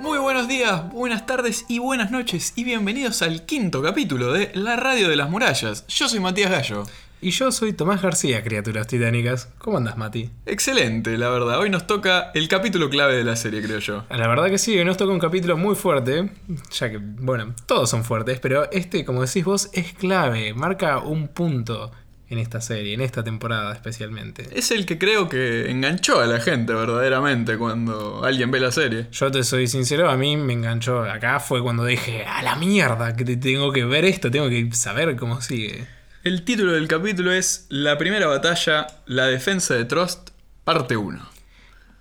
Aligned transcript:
Muy 0.00 0.18
buenos 0.18 0.46
días, 0.46 0.92
buenas 0.92 1.26
tardes 1.26 1.64
y 1.68 1.80
buenas 1.80 2.12
noches 2.12 2.52
y 2.54 2.62
bienvenidos 2.62 3.20
al 3.22 3.44
quinto 3.44 3.82
capítulo 3.82 4.32
de 4.32 4.52
La 4.54 4.76
Radio 4.76 5.08
de 5.08 5.16
las 5.16 5.28
Murallas. 5.28 5.84
Yo 5.88 6.08
soy 6.08 6.20
Matías 6.20 6.52
Gallo. 6.52 6.84
Y 7.20 7.30
yo 7.30 7.50
soy 7.50 7.72
Tomás 7.72 8.00
García, 8.00 8.44
criaturas 8.44 8.86
titánicas. 8.86 9.48
¿Cómo 9.58 9.76
andas, 9.76 9.98
Mati? 9.98 10.30
Excelente, 10.46 11.18
la 11.18 11.30
verdad. 11.30 11.58
Hoy 11.58 11.68
nos 11.68 11.88
toca 11.88 12.30
el 12.32 12.46
capítulo 12.46 12.88
clave 12.90 13.16
de 13.16 13.24
la 13.24 13.34
serie, 13.34 13.60
creo 13.60 13.80
yo. 13.80 14.04
La 14.08 14.28
verdad 14.28 14.46
que 14.46 14.58
sí, 14.58 14.78
hoy 14.78 14.84
nos 14.84 14.96
toca 14.96 15.12
un 15.12 15.18
capítulo 15.18 15.56
muy 15.56 15.74
fuerte, 15.74 16.30
ya 16.70 16.90
que, 16.90 16.98
bueno, 16.98 17.54
todos 17.66 17.90
son 17.90 18.04
fuertes, 18.04 18.38
pero 18.38 18.70
este, 18.70 19.04
como 19.04 19.22
decís 19.22 19.44
vos, 19.44 19.68
es 19.72 19.94
clave, 19.94 20.54
marca 20.54 20.98
un 20.98 21.26
punto 21.26 21.90
en 22.30 22.38
esta 22.38 22.60
serie, 22.60 22.94
en 22.94 23.00
esta 23.00 23.24
temporada 23.24 23.72
especialmente. 23.72 24.46
Es 24.52 24.70
el 24.70 24.86
que 24.86 24.98
creo 24.98 25.28
que 25.28 25.70
enganchó 25.70 26.20
a 26.20 26.26
la 26.26 26.40
gente 26.40 26.72
verdaderamente 26.72 27.56
cuando 27.56 28.24
alguien 28.24 28.50
ve 28.50 28.60
la 28.60 28.72
serie. 28.72 29.06
Yo 29.12 29.30
te 29.30 29.42
soy 29.44 29.66
sincero, 29.66 30.10
a 30.10 30.16
mí 30.16 30.36
me 30.36 30.52
enganchó 30.52 31.02
acá, 31.02 31.40
fue 31.40 31.62
cuando 31.62 31.84
dije, 31.84 32.24
a 32.24 32.42
la 32.42 32.56
mierda, 32.56 33.16
que 33.16 33.24
tengo 33.36 33.72
que 33.72 33.84
ver 33.84 34.04
esto, 34.04 34.30
tengo 34.30 34.48
que 34.48 34.70
saber 34.72 35.16
cómo 35.16 35.40
sigue. 35.40 35.86
El 36.24 36.44
título 36.44 36.72
del 36.72 36.88
capítulo 36.88 37.32
es 37.32 37.66
La 37.68 37.96
primera 37.96 38.26
batalla, 38.26 38.86
la 39.06 39.26
defensa 39.26 39.74
de 39.74 39.84
Trost, 39.84 40.30
parte 40.64 40.96
1. 40.96 41.37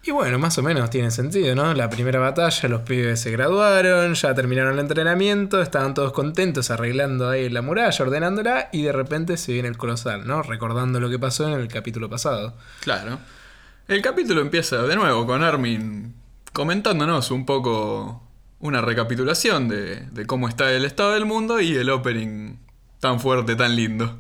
Y 0.08 0.12
bueno, 0.12 0.40
más 0.40 0.58
o 0.58 0.64
menos 0.64 0.90
tiene 0.90 1.12
sentido, 1.12 1.54
¿no? 1.54 1.74
La 1.74 1.90
primera 1.90 2.18
batalla, 2.18 2.70
los 2.70 2.84
pibes 2.84 3.20
se 3.20 3.30
graduaron, 3.30 4.14
ya 4.14 4.34
terminaron 4.34 4.76
el 4.76 4.80
entrenamiento, 4.80 5.62
estaban 5.62 5.94
todos 5.94 6.14
contentos 6.14 6.72
arreglando 6.72 7.30
ahí 7.30 7.50
la 7.50 7.62
muralla, 7.62 8.06
ordenándola, 8.06 8.70
y 8.72 8.84
de 8.84 8.94
repente 8.94 9.36
se 9.36 9.52
viene 9.52 9.68
el 9.68 9.76
colosal, 9.76 10.26
¿no? 10.26 10.44
Recordando 10.44 11.02
lo 11.02 11.10
que 11.10 11.20
pasó 11.20 11.46
en 11.50 11.60
el 11.60 11.68
capítulo 11.68 12.10
pasado. 12.10 12.56
Claro. 12.80 13.20
El 13.90 14.02
capítulo 14.02 14.40
empieza 14.40 14.82
de 14.84 14.96
nuevo 14.96 15.28
con 15.28 15.44
Armin 15.44 16.16
comentándonos 16.54 17.30
un 17.30 17.46
poco 17.46 18.24
una 18.60 18.80
recapitulación 18.80 19.68
de, 19.68 20.06
de 20.10 20.26
cómo 20.26 20.48
está 20.48 20.72
el 20.72 20.86
estado 20.86 21.12
del 21.16 21.26
mundo 21.26 21.60
y 21.60 21.76
el 21.76 21.90
opening 21.90 22.56
tan 23.02 23.20
fuerte, 23.20 23.58
tan 23.58 23.76
lindo. 23.76 24.18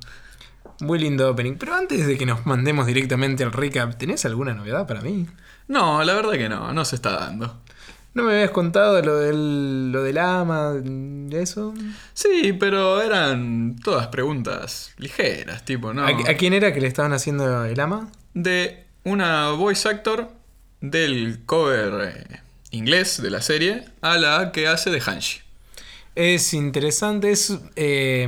Muy 0.79 0.99
lindo 0.99 1.29
opening. 1.29 1.55
Pero 1.55 1.75
antes 1.75 2.05
de 2.05 2.17
que 2.17 2.25
nos 2.25 2.45
mandemos 2.45 2.85
directamente 2.85 3.43
al 3.43 3.51
recap, 3.51 3.95
¿tenés 3.97 4.25
alguna 4.25 4.53
novedad 4.53 4.87
para 4.87 5.01
mí? 5.01 5.27
No, 5.67 6.03
la 6.03 6.13
verdad 6.13 6.33
que 6.33 6.49
no, 6.49 6.71
no 6.73 6.85
se 6.85 6.95
está 6.95 7.11
dando. 7.11 7.61
¿No 8.13 8.23
me 8.23 8.33
habías 8.33 8.49
contado 8.49 8.99
lo 9.01 9.17
del, 9.17 9.91
lo 9.91 10.01
del 10.01 10.17
ama, 10.17 10.73
eso? 11.31 11.73
Sí, 12.13 12.53
pero 12.59 13.01
eran 13.01 13.75
todas 13.83 14.07
preguntas 14.07 14.91
ligeras, 14.97 15.63
tipo, 15.65 15.93
¿no? 15.93 16.03
¿A, 16.03 16.09
a 16.09 16.33
quién 16.33 16.53
era 16.53 16.73
que 16.73 16.81
le 16.81 16.87
estaban 16.87 17.13
haciendo 17.13 17.65
el 17.65 17.79
ama? 17.79 18.09
De 18.33 18.85
una 19.03 19.51
voice 19.51 19.87
actor 19.87 20.31
del 20.81 21.43
cover 21.45 22.09
eh, 22.09 22.39
inglés 22.71 23.21
de 23.21 23.29
la 23.29 23.41
serie 23.41 23.85
a 24.01 24.17
la 24.17 24.51
que 24.51 24.67
hace 24.67 24.89
de 24.89 24.99
Hanshi. 24.99 25.41
Es 26.15 26.53
interesante, 26.55 27.31
es 27.31 27.55
eh, 27.75 28.27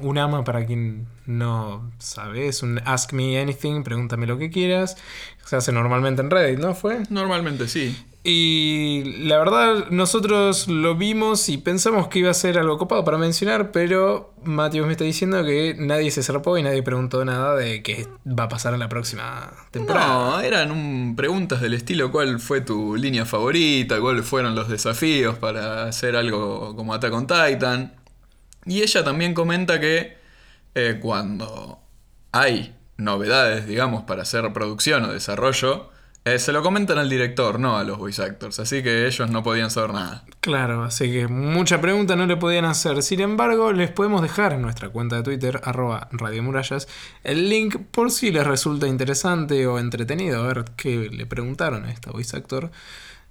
un 0.00 0.18
ama 0.18 0.44
para 0.44 0.64
quien 0.64 1.06
no 1.26 1.90
sabe, 1.98 2.48
es 2.48 2.62
un 2.62 2.80
Ask 2.84 3.12
Me 3.12 3.40
Anything, 3.40 3.82
pregúntame 3.82 4.26
lo 4.26 4.38
que 4.38 4.50
quieras. 4.50 4.96
Se 5.44 5.56
hace 5.56 5.70
normalmente 5.72 6.22
en 6.22 6.30
Reddit, 6.30 6.58
¿no 6.58 6.74
fue? 6.74 7.02
Normalmente 7.10 7.68
sí. 7.68 7.96
Y 8.28 9.04
la 9.28 9.38
verdad, 9.38 9.86
nosotros 9.90 10.66
lo 10.66 10.96
vimos 10.96 11.48
y 11.48 11.58
pensamos 11.58 12.08
que 12.08 12.18
iba 12.18 12.30
a 12.32 12.34
ser 12.34 12.58
algo 12.58 12.76
copado 12.76 13.04
para 13.04 13.18
mencionar, 13.18 13.70
pero 13.70 14.34
Matius 14.42 14.84
me 14.86 14.92
está 14.92 15.04
diciendo 15.04 15.44
que 15.44 15.76
nadie 15.78 16.10
se 16.10 16.24
zarpó 16.24 16.58
y 16.58 16.64
nadie 16.64 16.82
preguntó 16.82 17.24
nada 17.24 17.54
de 17.54 17.84
qué 17.84 18.08
va 18.26 18.44
a 18.44 18.48
pasar 18.48 18.74
en 18.74 18.80
la 18.80 18.88
próxima 18.88 19.52
temporada. 19.70 20.08
No, 20.08 20.40
eran 20.40 20.72
un- 20.72 21.14
preguntas 21.14 21.60
del 21.60 21.74
estilo 21.74 22.10
cuál 22.10 22.40
fue 22.40 22.60
tu 22.62 22.96
línea 22.96 23.24
favorita, 23.26 24.00
cuáles 24.00 24.26
fueron 24.26 24.56
los 24.56 24.68
desafíos 24.68 25.36
para 25.38 25.84
hacer 25.84 26.16
algo 26.16 26.74
como 26.74 26.94
Attack 26.94 27.12
on 27.12 27.28
Titan. 27.28 27.94
Y 28.64 28.82
ella 28.82 29.04
también 29.04 29.34
comenta 29.34 29.78
que 29.78 30.16
eh, 30.76 30.98
cuando 31.00 31.80
hay 32.32 32.76
novedades, 32.98 33.66
digamos, 33.66 34.04
para 34.04 34.22
hacer 34.22 34.52
producción 34.52 35.04
o 35.04 35.12
desarrollo, 35.12 35.88
eh, 36.26 36.38
se 36.38 36.52
lo 36.52 36.62
comentan 36.62 36.98
al 36.98 37.08
director, 37.08 37.58
no 37.58 37.78
a 37.78 37.84
los 37.84 37.96
voice 37.96 38.22
actors. 38.22 38.60
Así 38.60 38.82
que 38.82 39.06
ellos 39.06 39.30
no 39.30 39.42
podían 39.42 39.70
saber 39.70 39.94
nada. 39.94 40.26
Claro, 40.40 40.84
así 40.84 41.10
que 41.10 41.28
mucha 41.28 41.80
pregunta 41.80 42.14
no 42.14 42.26
le 42.26 42.36
podían 42.36 42.66
hacer. 42.66 43.02
Sin 43.02 43.20
embargo, 43.20 43.72
les 43.72 43.90
podemos 43.90 44.20
dejar 44.20 44.52
en 44.52 44.60
nuestra 44.60 44.90
cuenta 44.90 45.16
de 45.16 45.22
Twitter, 45.22 45.62
arroba 45.64 46.08
Radio 46.12 46.42
Murallas, 46.42 46.88
el 47.24 47.48
link 47.48 47.76
por 47.90 48.10
si 48.10 48.30
les 48.30 48.46
resulta 48.46 48.86
interesante 48.86 49.66
o 49.66 49.78
entretenido 49.78 50.46
ver 50.46 50.66
qué 50.76 51.08
le 51.10 51.24
preguntaron 51.24 51.86
a 51.86 51.90
esta 51.90 52.10
voice 52.10 52.36
actor. 52.36 52.70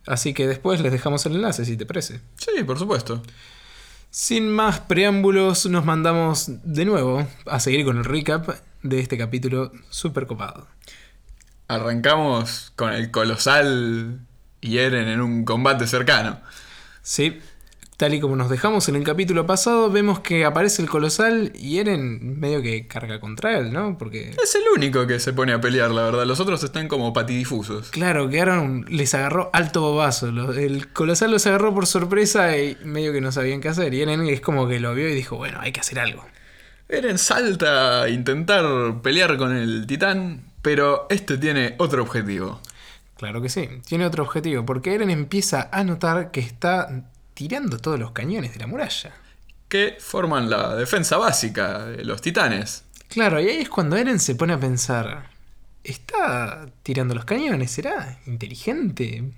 Así 0.07 0.33
que 0.33 0.47
después 0.47 0.81
les 0.81 0.91
dejamos 0.91 1.23
el 1.27 1.35
enlace 1.35 1.63
si 1.63 1.77
te 1.77 1.85
parece. 1.85 2.21
Sí, 2.37 2.63
por 2.63 2.79
supuesto. 2.79 3.21
Sin 4.17 4.47
más 4.47 4.79
preámbulos, 4.79 5.65
nos 5.65 5.83
mandamos 5.83 6.49
de 6.63 6.85
nuevo 6.85 7.27
a 7.47 7.59
seguir 7.59 7.83
con 7.83 7.97
el 7.97 8.05
recap 8.05 8.47
de 8.81 9.01
este 9.01 9.17
capítulo 9.17 9.73
super 9.89 10.25
copado. 10.25 10.67
Arrancamos 11.67 12.71
con 12.77 12.93
el 12.93 13.11
colosal 13.11 14.21
y 14.61 14.77
Eren 14.77 15.09
en 15.09 15.19
un 15.19 15.43
combate 15.43 15.85
cercano. 15.85 16.39
Sí, 17.01 17.41
tal 17.97 18.13
y 18.13 18.19
como 18.19 18.35
nos 18.35 18.49
dejamos 18.49 18.89
en 18.89 18.95
el 18.95 19.03
capítulo 19.03 19.45
pasado, 19.45 19.89
vemos 19.89 20.19
que 20.19 20.45
aparece 20.45 20.81
el 20.81 20.89
colosal 20.89 21.53
y 21.55 21.79
Eren 21.79 22.39
medio 22.39 22.61
que 22.61 22.87
carga 22.87 23.19
contra 23.19 23.57
él, 23.57 23.71
¿no? 23.71 23.97
Porque, 23.97 24.31
Es 24.41 24.55
el 24.55 24.63
único 24.75 25.07
que 25.07 25.19
se 25.19 25.33
pone 25.33 25.53
a 25.53 25.61
pelear, 25.61 25.91
la 25.91 26.03
verdad. 26.03 26.25
Los 26.25 26.39
otros 26.39 26.63
están 26.63 26.87
como 26.87 27.13
patidifusos. 27.13 27.89
claro, 27.89 28.29
quedaron, 28.29 28.85
les 28.89 29.13
agarró 29.13 29.49
alto 29.53 29.81
bobazo. 29.81 30.27
El 30.53 30.89
colosal 30.89 31.31
los 31.31 31.45
agarró 31.47 31.73
por 31.73 31.87
sorpresa 31.87 32.57
y 32.57 32.77
medio 32.83 33.13
que 33.13 33.21
no 33.21 33.31
sabían 33.31 33.61
qué 33.61 33.69
hacer. 33.69 33.93
Y 33.93 34.01
Eren 34.01 34.27
es 34.27 34.41
como 34.41 34.67
que 34.67 34.79
lo 34.79 34.93
vio 34.93 35.09
y 35.09 35.13
dijo, 35.13 35.37
bueno, 35.37 35.59
hay 35.61 35.71
que 35.71 35.79
hacer 35.79 35.99
algo. 35.99 36.25
Eren 36.87 37.17
salta 37.17 38.03
a 38.03 38.09
intentar 38.09 39.01
pelear 39.01 39.37
con 39.37 39.55
el 39.55 39.87
titán, 39.87 40.43
pero 40.61 41.07
este 41.09 41.37
tiene 41.37 41.75
otro 41.77 42.03
objetivo. 42.03 42.59
Claro 43.17 43.41
que 43.41 43.49
sí, 43.49 43.69
tiene 43.87 44.05
otro 44.05 44.23
objetivo, 44.23 44.65
porque 44.65 44.93
Eren 44.93 45.09
empieza 45.09 45.69
a 45.71 45.83
notar 45.83 46.31
que 46.31 46.41
está 46.41 47.05
tirando 47.35 47.77
todos 47.77 47.99
los 47.99 48.11
cañones 48.11 48.53
de 48.53 48.59
la 48.59 48.67
muralla. 48.67 49.13
Que 49.67 49.97
forman 49.99 50.49
la 50.49 50.75
defensa 50.75 51.17
básica 51.17 51.85
de 51.85 52.03
los 52.03 52.21
titanes. 52.21 52.85
Claro, 53.09 53.39
y 53.39 53.47
ahí 53.47 53.57
es 53.57 53.69
cuando 53.69 53.97
Eren 53.97 54.19
se 54.19 54.33
pone 54.33 54.53
a 54.53 54.59
pensar, 54.59 55.29
¿está 55.83 56.65
tirando 56.81 57.13
los 57.13 57.25
cañones? 57.25 57.69
¿Será 57.69 58.19
inteligente? 58.25 59.31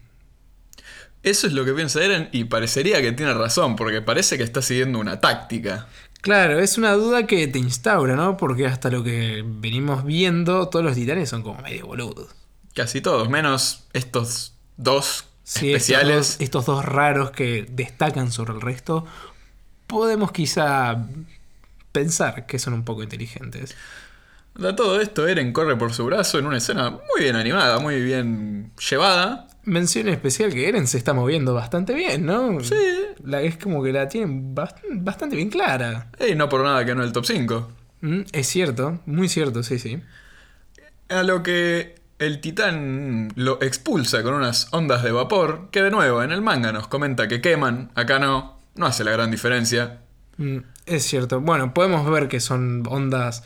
Eso 1.23 1.47
es 1.47 1.53
lo 1.53 1.65
que 1.65 1.73
piensa 1.73 2.01
Eren 2.01 2.29
y 2.31 2.45
parecería 2.45 3.01
que 3.01 3.11
tiene 3.11 3.33
razón, 3.33 3.75
porque 3.75 4.01
parece 4.01 4.37
que 4.37 4.43
está 4.43 4.61
siguiendo 4.61 4.99
una 4.99 5.19
táctica. 5.19 5.87
Claro, 6.21 6.59
es 6.59 6.77
una 6.77 6.93
duda 6.93 7.25
que 7.25 7.47
te 7.47 7.59
instaura, 7.59 8.15
¿no? 8.15 8.37
Porque 8.37 8.65
hasta 8.65 8.89
lo 8.89 9.03
que 9.03 9.43
venimos 9.45 10.05
viendo, 10.05 10.69
todos 10.69 10.85
los 10.85 10.95
titanes 10.95 11.29
son 11.29 11.41
como 11.41 11.61
medio 11.61 11.87
boludos. 11.87 12.29
Casi 12.75 13.01
todos, 13.01 13.29
menos 13.29 13.87
estos 13.93 14.53
dos 14.77 15.25
Sí, 15.49 15.73
especiales. 15.73 16.09
Estos 16.17 16.37
dos, 16.39 16.41
estos 16.41 16.65
dos 16.65 16.85
raros 16.85 17.31
que 17.31 17.65
destacan 17.69 18.31
sobre 18.31 18.53
el 18.53 18.61
resto, 18.61 19.05
podemos 19.87 20.31
quizá 20.31 21.07
pensar 21.91 22.45
que 22.45 22.59
son 22.59 22.73
un 22.73 22.83
poco 22.83 23.03
inteligentes. 23.03 23.75
A 24.63 24.75
todo 24.75 24.99
esto, 24.99 25.27
Eren 25.27 25.53
corre 25.53 25.77
por 25.77 25.93
su 25.93 26.05
brazo 26.05 26.39
en 26.39 26.47
una 26.47 26.57
escena 26.57 26.89
muy 26.89 27.21
bien 27.21 27.35
animada, 27.35 27.79
muy 27.79 28.01
bien 28.01 28.71
llevada. 28.89 29.47
Mención 29.63 30.09
especial 30.09 30.51
que 30.51 30.67
Eren 30.67 30.87
se 30.87 30.97
está 30.97 31.13
moviendo 31.13 31.53
bastante 31.53 31.93
bien, 31.93 32.25
¿no? 32.25 32.59
Sí. 32.61 32.75
La, 33.23 33.41
es 33.41 33.57
como 33.57 33.83
que 33.83 33.93
la 33.93 34.07
tienen 34.09 34.55
bast- 34.55 34.81
bastante 34.89 35.35
bien 35.35 35.49
clara. 35.49 36.09
Y 36.27 36.35
no 36.35 36.49
por 36.49 36.63
nada 36.63 36.83
que 36.85 36.95
no 36.95 37.03
el 37.03 37.11
top 37.13 37.25
5. 37.25 37.71
Mm, 38.01 38.21
es 38.31 38.47
cierto, 38.47 38.99
muy 39.05 39.29
cierto, 39.29 39.61
sí, 39.63 39.77
sí. 39.79 40.01
A 41.09 41.23
lo 41.23 41.43
que 41.43 41.95
el 42.19 42.41
titán 42.41 43.31
lo 43.35 43.61
expulsa 43.61 44.23
con 44.23 44.33
unas 44.33 44.67
ondas 44.71 45.03
de 45.03 45.11
vapor, 45.11 45.69
que 45.71 45.81
de 45.83 45.91
nuevo 45.91 46.23
en 46.23 46.31
el 46.31 46.41
manga 46.41 46.71
nos 46.71 46.87
comenta 46.87 47.27
que 47.27 47.41
queman, 47.41 47.91
acá 47.95 48.19
no, 48.19 48.59
no 48.75 48.85
hace 48.85 49.03
la 49.03 49.11
gran 49.11 49.29
diferencia. 49.31 49.99
Mm, 50.37 50.57
es 50.85 51.03
cierto. 51.03 51.41
Bueno, 51.41 51.73
podemos 51.73 52.09
ver 52.09 52.27
que 52.27 52.39
son 52.39 52.83
ondas. 52.87 53.43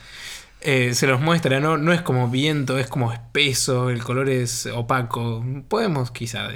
eh, 0.61 0.93
se 0.93 1.07
los 1.07 1.19
muestra, 1.19 1.59
¿no? 1.59 1.77
No 1.77 1.91
es 1.91 2.01
como 2.01 2.29
viento, 2.29 2.77
es 2.77 2.87
como 2.87 3.11
espeso, 3.11 3.89
el 3.89 4.03
color 4.03 4.29
es 4.29 4.67
opaco. 4.67 5.43
Podemos 5.67 6.11
quizá 6.11 6.49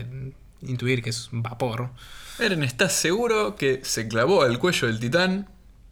intuir 0.61 1.01
que 1.01 1.09
es 1.09 1.29
vapor. 1.31 1.89
Eren 2.37 2.63
está 2.63 2.87
seguro 2.89 3.55
que 3.55 3.81
se 3.83 4.07
clavó 4.07 4.43
al 4.43 4.59
cuello 4.59 4.87
del 4.87 4.99
titán 4.99 5.47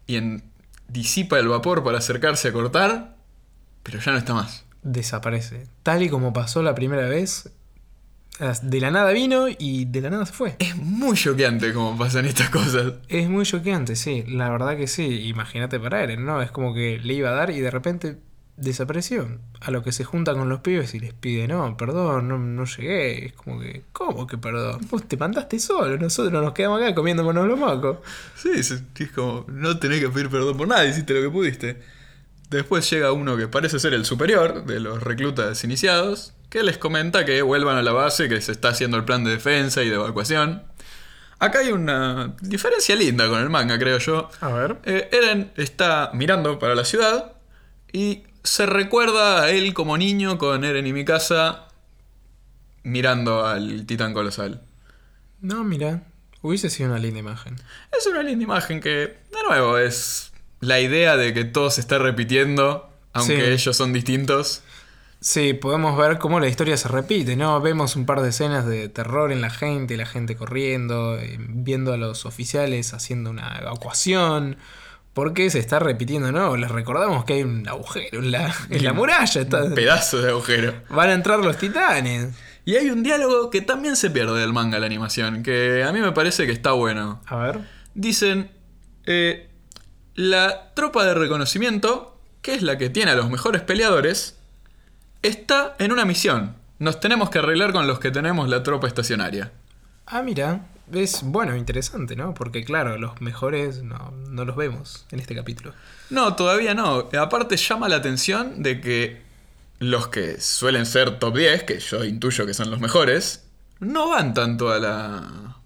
y 0.06 0.16
en- 0.16 0.44
disipa 0.88 1.38
el 1.38 1.48
vapor 1.48 1.82
para 1.82 1.98
acercarse 1.98 2.48
a 2.48 2.52
cortar, 2.52 3.16
pero 3.82 3.98
ya 3.98 4.12
no 4.12 4.18
está 4.18 4.34
más. 4.34 4.64
Desaparece. 4.84 5.66
Tal 5.82 6.04
y 6.04 6.08
como 6.08 6.32
pasó 6.32 6.62
la 6.62 6.74
primera 6.76 7.08
vez. 7.08 7.50
De 8.62 8.80
la 8.80 8.90
nada 8.90 9.12
vino 9.12 9.46
y 9.48 9.84
de 9.84 10.00
la 10.00 10.10
nada 10.10 10.26
se 10.26 10.32
fue. 10.32 10.56
Es 10.58 10.76
muy 10.76 11.16
choqueante 11.16 11.72
cómo 11.72 11.96
pasan 11.96 12.26
estas 12.26 12.50
cosas. 12.50 12.94
Es 13.08 13.28
muy 13.28 13.44
choqueante, 13.44 13.96
sí. 13.96 14.24
La 14.28 14.50
verdad 14.50 14.76
que 14.76 14.86
sí. 14.86 15.28
Imagínate 15.28 15.80
para 15.80 16.02
Eren, 16.02 16.24
¿no? 16.24 16.42
Es 16.42 16.50
como 16.50 16.74
que 16.74 16.98
le 16.98 17.14
iba 17.14 17.30
a 17.30 17.32
dar 17.32 17.50
y 17.50 17.60
de 17.60 17.70
repente 17.70 18.18
desapareció. 18.56 19.38
A 19.60 19.70
lo 19.70 19.82
que 19.82 19.92
se 19.92 20.04
junta 20.04 20.34
con 20.34 20.48
los 20.48 20.60
pibes 20.60 20.94
y 20.94 21.00
les 21.00 21.12
pide, 21.12 21.48
no, 21.48 21.76
perdón, 21.76 22.28
no, 22.28 22.38
no 22.38 22.64
llegué. 22.64 23.26
Es 23.26 23.32
como 23.32 23.60
que, 23.60 23.82
¿cómo 23.92 24.26
que 24.26 24.36
perdón? 24.36 24.80
Vos 24.90 25.08
te 25.08 25.16
mandaste 25.16 25.58
solo, 25.58 25.96
nosotros 25.96 26.32
nos 26.32 26.52
quedamos 26.52 26.82
acá 26.82 26.94
comiéndonos 26.94 27.46
los 27.46 27.58
mocos. 27.58 27.98
Sí, 28.36 28.50
es 28.54 28.82
como, 29.14 29.44
no 29.48 29.78
tenés 29.78 30.00
que 30.00 30.08
pedir 30.08 30.28
perdón 30.28 30.56
por 30.56 30.68
nada, 30.68 30.84
hiciste 30.84 31.14
lo 31.14 31.22
que 31.22 31.30
pudiste. 31.30 31.94
Después 32.54 32.88
llega 32.88 33.10
uno 33.10 33.36
que 33.36 33.48
parece 33.48 33.80
ser 33.80 33.94
el 33.94 34.04
superior 34.04 34.64
de 34.64 34.78
los 34.78 35.02
reclutas 35.02 35.64
iniciados, 35.64 36.34
que 36.50 36.62
les 36.62 36.78
comenta 36.78 37.24
que 37.24 37.42
vuelvan 37.42 37.76
a 37.76 37.82
la 37.82 37.90
base, 37.90 38.28
que 38.28 38.40
se 38.40 38.52
está 38.52 38.68
haciendo 38.68 38.96
el 38.96 39.04
plan 39.04 39.24
de 39.24 39.32
defensa 39.32 39.82
y 39.82 39.88
de 39.88 39.96
evacuación. 39.96 40.62
Acá 41.40 41.58
hay 41.58 41.72
una 41.72 42.36
diferencia 42.42 42.94
linda 42.94 43.28
con 43.28 43.40
el 43.40 43.50
manga, 43.50 43.76
creo 43.76 43.98
yo. 43.98 44.30
A 44.40 44.52
ver. 44.52 44.76
Eh, 44.84 45.08
Eren 45.10 45.50
está 45.56 46.12
mirando 46.14 46.60
para 46.60 46.76
la 46.76 46.84
ciudad 46.84 47.32
y 47.92 48.22
se 48.44 48.66
recuerda 48.66 49.42
a 49.42 49.50
él 49.50 49.74
como 49.74 49.98
niño 49.98 50.38
con 50.38 50.64
Eren 50.64 50.86
y 50.86 50.92
Mikasa 50.92 51.66
mirando 52.84 53.44
al 53.44 53.84
titán 53.84 54.14
colosal. 54.14 54.62
No, 55.40 55.64
mira, 55.64 56.04
hubiese 56.40 56.70
sido 56.70 56.90
una 56.90 57.00
linda 57.00 57.18
imagen. 57.18 57.56
Es 57.90 58.06
una 58.06 58.22
linda 58.22 58.44
imagen 58.44 58.80
que, 58.80 58.90
de 58.90 59.42
nuevo, 59.48 59.76
es 59.76 60.30
la 60.66 60.80
idea 60.80 61.16
de 61.16 61.32
que 61.34 61.44
todo 61.44 61.70
se 61.70 61.80
está 61.80 61.98
repitiendo, 61.98 62.88
aunque 63.12 63.36
Sí. 63.36 63.50
ellos 63.52 63.76
son 63.76 63.92
distintos. 63.92 64.62
Sí, 65.20 65.54
podemos 65.54 65.96
ver 65.96 66.18
cómo 66.18 66.38
la 66.38 66.48
historia 66.48 66.76
se 66.76 66.88
repite, 66.88 67.34
¿no? 67.36 67.58
Vemos 67.60 67.96
un 67.96 68.04
par 68.04 68.20
de 68.20 68.28
escenas 68.28 68.66
de 68.66 68.88
terror 68.90 69.32
en 69.32 69.40
la 69.40 69.48
gente, 69.48 69.96
la 69.96 70.04
gente 70.04 70.36
corriendo, 70.36 71.18
eh, 71.18 71.36
viendo 71.38 71.94
a 71.94 71.96
los 71.96 72.26
oficiales 72.26 72.92
haciendo 72.92 73.30
una 73.30 73.56
evacuación. 73.58 74.56
Porque 75.14 75.48
se 75.48 75.60
está 75.60 75.78
repitiendo, 75.78 76.32
¿no? 76.32 76.56
Les 76.56 76.70
recordamos 76.70 77.24
que 77.24 77.34
hay 77.34 77.42
un 77.44 77.66
agujero 77.68 78.18
en 78.18 78.32
la, 78.32 78.52
en 78.68 78.84
la 78.84 78.92
muralla. 78.94 79.40
está- 79.40 79.62
Un 79.64 79.74
pedazo 79.74 80.20
de 80.20 80.30
agujero. 80.30 80.74
van 80.90 81.08
a 81.08 81.12
entrar 81.14 81.38
los 81.38 81.56
titanes. 81.56 82.34
Y 82.66 82.74
hay 82.76 82.90
un 82.90 83.02
diálogo 83.02 83.48
que 83.48 83.60
también 83.60 83.94
se 83.96 84.10
pierde 84.10 84.40
del 84.40 84.52
manga 84.52 84.78
la 84.78 84.86
animación, 84.86 85.42
que 85.42 85.84
a 85.84 85.92
mí 85.92 86.00
me 86.00 86.12
parece 86.12 86.46
que 86.46 86.52
está 86.52 86.72
bueno. 86.72 87.22
A 87.26 87.36
ver. 87.36 87.60
Dicen, 87.94 88.50
eh, 89.06 89.48
la 90.14 90.72
tropa 90.74 91.04
de 91.04 91.14
reconocimiento, 91.14 92.18
que 92.42 92.54
es 92.54 92.62
la 92.62 92.78
que 92.78 92.90
tiene 92.90 93.12
a 93.12 93.14
los 93.14 93.30
mejores 93.30 93.62
peleadores, 93.62 94.36
está 95.22 95.74
en 95.78 95.92
una 95.92 96.04
misión. 96.04 96.56
Nos 96.78 97.00
tenemos 97.00 97.30
que 97.30 97.38
arreglar 97.38 97.72
con 97.72 97.86
los 97.86 97.98
que 97.98 98.10
tenemos 98.10 98.48
la 98.48 98.62
tropa 98.62 98.86
estacionaria. 98.86 99.52
Ah, 100.06 100.22
mira. 100.22 100.66
Es 100.92 101.22
bueno, 101.22 101.56
interesante, 101.56 102.14
¿no? 102.14 102.34
Porque 102.34 102.62
claro, 102.62 102.98
los 102.98 103.20
mejores 103.22 103.82
no, 103.82 104.12
no 104.28 104.44
los 104.44 104.54
vemos 104.54 105.06
en 105.10 105.18
este 105.18 105.34
capítulo. 105.34 105.72
No, 106.10 106.36
todavía 106.36 106.74
no. 106.74 107.08
Aparte 107.18 107.56
llama 107.56 107.88
la 107.88 107.96
atención 107.96 108.62
de 108.62 108.82
que 108.82 109.22
los 109.78 110.08
que 110.08 110.40
suelen 110.42 110.84
ser 110.84 111.18
top 111.18 111.38
10, 111.38 111.62
que 111.62 111.80
yo 111.80 112.04
intuyo 112.04 112.44
que 112.44 112.52
son 112.52 112.70
los 112.70 112.80
mejores, 112.80 113.46
no 113.80 114.10
van 114.10 114.34
tanto 114.34 114.70
a 114.70 114.78
la 114.78 115.56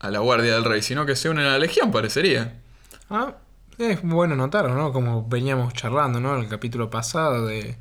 a 0.00 0.10
la 0.10 0.18
Guardia 0.20 0.54
del 0.54 0.64
Rey, 0.64 0.82
sino 0.82 1.06
que 1.06 1.16
se 1.16 1.28
unen 1.28 1.46
a 1.46 1.52
la 1.52 1.58
Legión, 1.58 1.90
parecería. 1.90 2.60
Ah, 3.10 3.34
es 3.78 4.02
bueno 4.02 4.36
notarlo, 4.36 4.74
¿no? 4.74 4.92
Como 4.92 5.26
veníamos 5.28 5.72
charlando, 5.74 6.20
¿no? 6.20 6.36
En 6.36 6.42
el 6.42 6.48
capítulo 6.48 6.90
pasado 6.90 7.46
de 7.46 7.76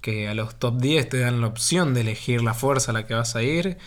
que 0.00 0.28
a 0.28 0.34
los 0.34 0.54
top 0.56 0.80
10 0.80 1.08
te 1.08 1.18
dan 1.18 1.40
la 1.40 1.46
opción 1.46 1.94
de 1.94 2.02
elegir 2.02 2.42
la 2.42 2.54
fuerza 2.54 2.90
a 2.90 2.94
la 2.94 3.06
que 3.06 3.14
vas 3.14 3.36
a 3.36 3.42
ir. 3.42 3.78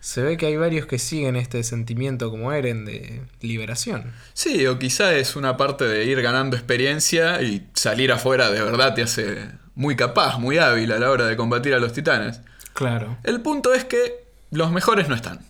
Se 0.00 0.22
ve 0.22 0.36
que 0.36 0.46
hay 0.46 0.56
varios 0.56 0.86
que 0.86 0.98
siguen 0.98 1.36
este 1.36 1.62
sentimiento 1.64 2.30
como 2.30 2.52
Eren 2.52 2.84
de 2.84 3.22
liberación. 3.40 4.12
Sí, 4.32 4.66
o 4.66 4.78
quizá 4.78 5.14
es 5.14 5.36
una 5.36 5.56
parte 5.56 5.84
de 5.84 6.04
ir 6.04 6.22
ganando 6.22 6.56
experiencia 6.56 7.42
y 7.42 7.68
salir 7.74 8.12
afuera 8.12 8.50
de 8.50 8.62
verdad 8.62 8.94
te 8.94 9.02
hace 9.02 9.48
muy 9.74 9.96
capaz, 9.96 10.38
muy 10.38 10.58
hábil 10.58 10.90
a 10.92 10.98
la 10.98 11.10
hora 11.10 11.26
de 11.26 11.36
combatir 11.36 11.74
a 11.74 11.78
los 11.78 11.92
titanes. 11.92 12.40
Claro. 12.72 13.18
El 13.24 13.40
punto 13.42 13.74
es 13.74 13.84
que 13.84 14.24
los 14.50 14.72
mejores 14.72 15.08
no 15.08 15.14
están. 15.14 15.40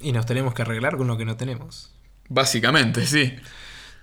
Y 0.00 0.12
nos 0.12 0.26
tenemos 0.26 0.54
que 0.54 0.62
arreglar 0.62 0.96
con 0.96 1.06
lo 1.06 1.16
que 1.16 1.24
no 1.24 1.36
tenemos. 1.36 1.90
Básicamente, 2.28 3.06
sí. 3.06 3.34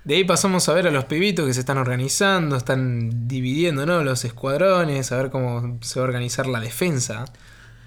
De 0.04 0.16
ahí 0.16 0.24
pasamos 0.24 0.68
a 0.68 0.74
ver 0.74 0.86
a 0.86 0.90
los 0.90 1.06
pibitos 1.06 1.46
que 1.46 1.54
se 1.54 1.60
están 1.60 1.78
organizando, 1.78 2.56
están 2.56 3.26
dividiendo 3.26 3.86
¿no? 3.86 4.04
los 4.04 4.24
escuadrones, 4.24 5.10
a 5.12 5.16
ver 5.16 5.30
cómo 5.30 5.78
se 5.80 5.98
va 5.98 6.04
a 6.04 6.08
organizar 6.08 6.46
la 6.46 6.60
defensa 6.60 7.24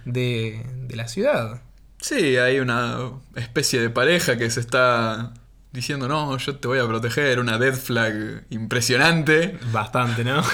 de, 0.05 0.65
de 0.87 0.95
la 0.95 1.07
ciudad. 1.07 1.61
Sí, 2.01 2.37
hay 2.37 2.59
una 2.59 3.11
especie 3.35 3.79
de 3.79 3.89
pareja 3.89 4.37
que 4.37 4.49
se 4.49 4.59
está 4.59 5.33
diciendo, 5.71 6.07
no, 6.07 6.37
yo 6.37 6.55
te 6.55 6.67
voy 6.67 6.79
a 6.79 6.87
proteger, 6.87 7.39
una 7.39 7.57
dead 7.59 7.75
flag 7.75 8.45
impresionante. 8.49 9.59
Bastante, 9.71 10.23
¿no? 10.23 10.43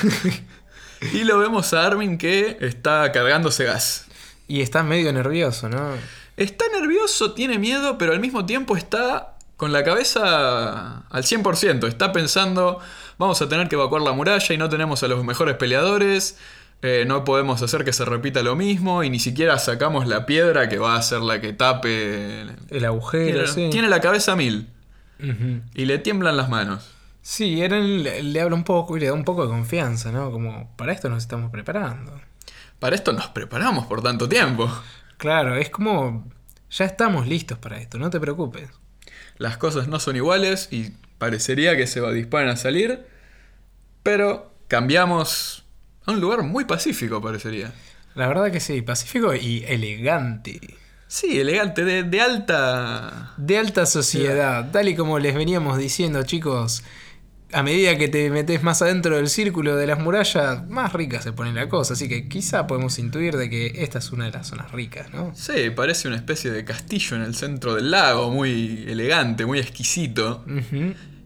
Y 1.11 1.25
lo 1.25 1.37
vemos 1.37 1.73
a 1.73 1.85
Armin 1.85 2.17
que 2.17 2.57
está 2.61 3.11
cargándose 3.11 3.65
gas. 3.65 4.05
y 4.47 4.61
está 4.61 4.83
medio 4.83 5.11
nervioso, 5.11 5.67
¿no? 5.67 5.91
Está 6.37 6.65
nervioso, 6.79 7.33
tiene 7.33 7.59
miedo, 7.59 7.97
pero 7.97 8.13
al 8.13 8.19
mismo 8.19 8.45
tiempo 8.45 8.77
está 8.77 9.32
con 9.57 9.71
la 9.71 9.83
cabeza 9.83 11.05
al 11.09 11.23
100%. 11.23 11.87
Está 11.87 12.11
pensando, 12.11 12.79
vamos 13.17 13.41
a 13.41 13.49
tener 13.49 13.67
que 13.69 13.75
evacuar 13.75 14.01
la 14.01 14.11
muralla 14.11 14.53
y 14.53 14.57
no 14.57 14.69
tenemos 14.69 15.03
a 15.03 15.07
los 15.07 15.23
mejores 15.23 15.55
peleadores. 15.55 16.37
eh, 16.81 17.05
no 17.07 17.23
podemos 17.23 17.61
hacer 17.61 17.85
que 17.85 17.93
se 17.93 18.03
repita 18.03 18.43
lo 18.43 18.55
mismo 18.57 19.03
y 19.03 19.09
ni 19.09 19.19
siquiera 19.19 19.57
sacamos 19.57 20.05
la 20.07 20.25
piedra 20.25 20.67
que 20.67 20.77
va 20.79 20.95
a 20.95 21.01
ser 21.01 21.21
la 21.21 21.39
que 21.39 21.53
tape. 21.53 22.41
El 22.69 22.85
agujero, 22.85 23.45
Tiene, 23.45 23.47
sí. 23.47 23.69
tiene 23.71 23.87
la 23.87 24.01
cabeza 24.01 24.33
a 24.33 24.35
mil 24.35 24.67
y 25.73 25.85
le 25.85 25.97
tiemblan 25.99 26.35
las 26.35 26.49
manos. 26.49 26.89
Sí, 27.21 27.61
Eren 27.61 28.03
le, 28.03 28.21
le 28.21 28.41
habla 28.41 28.55
un 28.55 28.65
poco 28.65 28.97
y 28.97 28.99
le 28.99 29.05
da 29.05 29.13
un 29.13 29.23
poco 29.23 29.43
de 29.43 29.47
confianza, 29.49 30.11
¿no? 30.11 30.29
Como, 30.31 30.75
para 30.75 30.91
esto 30.91 31.07
nos 31.07 31.19
estamos 31.19 31.49
preparando. 31.51 32.19
Para 32.79 32.97
esto 32.97 33.13
nos 33.13 33.27
preparamos 33.27 33.85
por 33.85 34.01
tanto 34.03 34.27
tiempo. 34.27 34.69
Claro, 35.15 35.55
es 35.55 35.69
como, 35.69 36.25
ya 36.69 36.83
estamos 36.83 37.25
listos 37.27 37.57
para 37.59 37.77
esto, 37.77 37.97
no 37.97 38.09
te 38.09 38.19
preocupes. 38.19 38.69
Las 39.37 39.57
cosas 39.57 39.87
no 39.87 39.99
son 39.99 40.15
iguales 40.15 40.67
y 40.71 40.91
parecería 41.17 41.75
que 41.77 41.87
se 41.87 41.99
va- 42.01 42.11
disparan 42.11 42.49
a 42.49 42.55
salir, 42.57 43.05
pero 44.03 44.51
cambiamos 44.67 45.63
a 46.05 46.11
un 46.11 46.19
lugar 46.21 46.43
muy 46.43 46.65
pacífico, 46.65 47.21
parecería. 47.21 47.73
La 48.15 48.27
verdad 48.27 48.51
que 48.51 48.59
sí, 48.59 48.81
pacífico 48.81 49.33
y 49.33 49.63
elegante. 49.67 50.59
Sí, 51.07 51.39
elegante, 51.39 51.83
de, 51.85 52.03
de 52.03 52.21
alta... 52.21 53.33
De 53.37 53.57
alta 53.57 53.85
sociedad, 53.85 54.71
tal 54.71 54.89
y 54.89 54.95
como 54.95 55.19
les 55.19 55.35
veníamos 55.35 55.77
diciendo, 55.77 56.23
chicos. 56.23 56.83
A 57.53 57.61
medida 57.63 57.97
que 57.97 58.07
te 58.07 58.29
metes 58.31 58.63
más 58.63 58.81
adentro 58.81 59.15
del 59.15 59.29
círculo 59.29 59.75
de 59.75 59.85
las 59.87 59.99
murallas, 59.99 60.67
más 60.69 60.91
rica 60.93 61.21
se 61.21 61.33
pone 61.33 61.53
la 61.53 61.69
cosa. 61.69 61.93
Así 61.93 62.09
que 62.09 62.27
quizá 62.27 62.65
podemos 62.67 62.97
intuir 62.99 63.37
de 63.37 63.49
que 63.49 63.73
esta 63.83 63.99
es 63.99 64.11
una 64.11 64.25
de 64.25 64.31
las 64.31 64.47
zonas 64.47 64.71
ricas, 64.71 65.13
¿no? 65.13 65.31
Sí, 65.35 65.69
parece 65.75 66.07
una 66.07 66.17
especie 66.17 66.49
de 66.51 66.65
castillo 66.65 67.15
en 67.15 67.21
el 67.23 67.35
centro 67.35 67.75
del 67.75 67.91
lago, 67.91 68.31
muy 68.31 68.85
elegante, 68.87 69.45
muy 69.45 69.59
exquisito. 69.59 70.43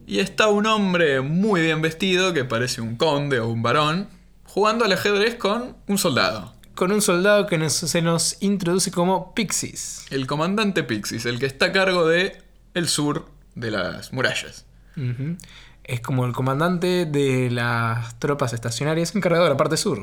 Y 0.05 0.19
está 0.19 0.47
un 0.47 0.65
hombre 0.65 1.21
muy 1.21 1.61
bien 1.61 1.81
vestido, 1.81 2.33
que 2.33 2.43
parece 2.45 2.81
un 2.81 2.95
conde 2.97 3.39
o 3.39 3.47
un 3.47 3.61
varón, 3.61 4.07
jugando 4.43 4.85
al 4.85 4.91
ajedrez 4.91 5.35
con 5.35 5.77
un 5.87 5.97
soldado. 5.97 6.53
Con 6.75 6.91
un 6.91 7.01
soldado 7.01 7.47
que 7.47 7.57
nos- 7.57 7.73
se 7.73 8.01
nos 8.01 8.37
introduce 8.41 8.91
como 8.91 9.33
Pixies. 9.33 10.05
El 10.11 10.27
comandante 10.27 10.83
Pixis, 10.83 11.25
el 11.25 11.39
que 11.39 11.45
está 11.45 11.67
a 11.67 11.71
cargo 11.71 12.07
de 12.07 12.37
el 12.73 12.87
sur 12.87 13.27
de 13.55 13.71
las 13.71 14.13
murallas. 14.13 14.65
Es 15.87 16.01
como 16.01 16.25
el 16.25 16.33
comandante 16.33 17.05
de 17.05 17.49
las 17.49 18.19
tropas 18.19 18.53
estacionarias 18.53 19.15
encargado 19.15 19.45
de 19.45 19.51
la 19.51 19.57
parte 19.57 19.77
sur. 19.77 19.99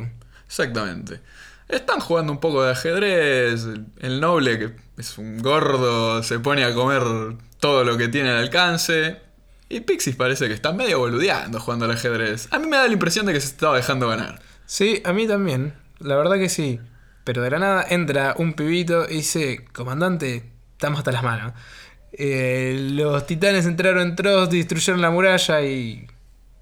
Exactamente. 0.47 1.21
Están 1.69 2.01
jugando 2.01 2.33
un 2.33 2.41
poco 2.41 2.65
de 2.65 2.73
ajedrez. 2.73 3.67
El 4.01 4.21
noble, 4.21 4.59
que 4.59 4.77
es 4.97 5.19
un 5.19 5.39
gordo, 5.39 6.23
se 6.23 6.39
pone 6.39 6.65
a 6.65 6.75
comer 6.75 7.03
todo 7.61 7.85
lo 7.85 7.97
que 7.99 8.09
tiene 8.09 8.31
al 8.31 8.39
alcance. 8.39 9.21
Y 9.69 9.81
Pixis 9.81 10.17
parece 10.17 10.49
que 10.49 10.55
está 10.55 10.73
medio 10.73 10.99
boludeando 10.99 11.61
jugando 11.61 11.85
al 11.85 11.91
ajedrez. 11.93 12.49
A 12.51 12.59
mí 12.59 12.67
me 12.67 12.77
da 12.77 12.87
la 12.87 12.93
impresión 12.93 13.27
de 13.27 13.33
que 13.33 13.41
se 13.41 13.49
estaba 13.49 13.77
dejando 13.77 14.09
ganar. 14.09 14.41
Sí, 14.67 15.03
a 15.05 15.13
mí 15.13 15.27
también. 15.27 15.75
La 15.99 16.17
verdad 16.17 16.37
que 16.37 16.49
sí. 16.49 16.81
Pero 17.25 17.43
de 17.43 17.51
la 17.51 17.59
nada 17.59 17.87
entra 17.89 18.35
un 18.39 18.55
pibito 18.55 19.07
y 19.09 19.17
dice, 19.17 19.65
comandante, 19.73 20.51
estamos 20.73 20.99
hasta 20.99 21.13
las 21.13 21.23
manos. 21.23 21.53
Eh, 22.17 22.91
los 22.93 23.27
titanes 23.27 23.67
entraron 23.67 24.03
en 24.03 24.17
Trost, 24.17 24.53
destruyeron 24.53 25.01
la 25.03 25.11
muralla 25.11 25.63
y... 25.63 26.07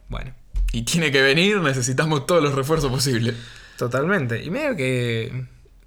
Bueno, 0.08 0.32
Y 0.72 0.82
tiene 0.82 1.10
que 1.12 1.20
venir, 1.22 1.58
necesitamos 1.60 2.26
todos 2.26 2.42
los 2.42 2.54
refuerzos 2.54 2.90
posibles. 2.90 3.34
totalmente. 3.76 4.42
Y 4.42 4.50
medio 4.50 4.74
que 4.76 5.44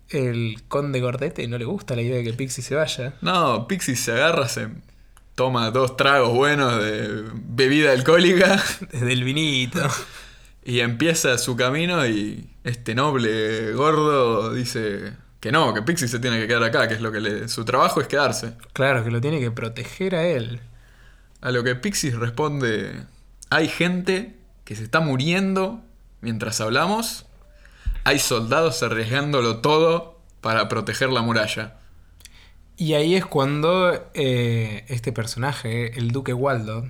el 0.10 0.62
conde 0.68 1.00
Gordete 1.02 1.48
no 1.48 1.58
le 1.58 1.66
gusta 1.66 1.96
la 1.96 2.04
idea 2.04 2.18
de 2.18 2.24
que 2.24 2.34
Pixie 2.34 2.64
se 2.64 2.76
vaya. 2.76 3.16
No, 3.22 3.68
Pixis 3.68 4.00
se 4.00 4.12
agarra, 4.12 4.48
se 4.48 4.68
toma 5.34 5.72
dos 5.72 5.98
tragos 5.98 6.34
buenos 6.34 6.82
de 6.84 7.24
bebida 7.34 7.92
alcohólica 7.92 8.64
Desde 8.92 9.12
el 9.14 9.24
vinito. 9.24 9.82
y 10.64 10.80
empieza 10.80 11.38
su 11.40 11.56
camino 11.56 12.06
y 12.08 12.48
este 12.64 12.96
noble 12.96 13.74
gordo 13.74 14.54
dice 14.54 15.14
que 15.46 15.52
no, 15.52 15.76
que 15.76 15.84
Pixis 15.84 16.10
se 16.10 16.18
tiene 16.18 16.40
que 16.40 16.48
quedar 16.48 16.64
acá, 16.64 16.88
que 16.88 16.96
es 16.96 17.02
lo 17.02 17.12
que 17.12 17.20
le, 17.20 17.48
su 17.50 17.66
trabajo 17.66 18.02
es 18.02 18.08
quedarse. 18.08 18.54
Claro, 18.74 19.04
que 19.04 19.12
lo 19.12 19.22
tiene 19.22 19.40
que 19.40 19.52
proteger 19.52 20.16
a 20.16 20.24
él. 20.24 20.60
A 21.40 21.52
lo 21.52 21.64
que 21.64 21.76
Pixis 21.76 22.16
responde, 22.16 23.04
hay 23.52 23.68
gente 23.68 24.40
que 24.64 24.76
se 24.76 24.84
está 24.84 25.02
muriendo 25.02 25.84
mientras 26.20 26.62
hablamos 26.62 27.28
hay 28.06 28.18
soldados 28.18 28.82
arriesgándolo 28.82 29.58
todo 29.58 30.20
para 30.42 30.68
proteger 30.68 31.10
la 31.10 31.22
muralla. 31.22 31.76
Y 32.76 32.94
ahí 32.94 33.16
es 33.16 33.26
cuando 33.28 33.94
eh, 34.16 34.84
este 34.88 35.12
personaje, 35.12 35.96
el 36.00 36.10
Duque 36.10 36.34
Waldo, 36.34 36.88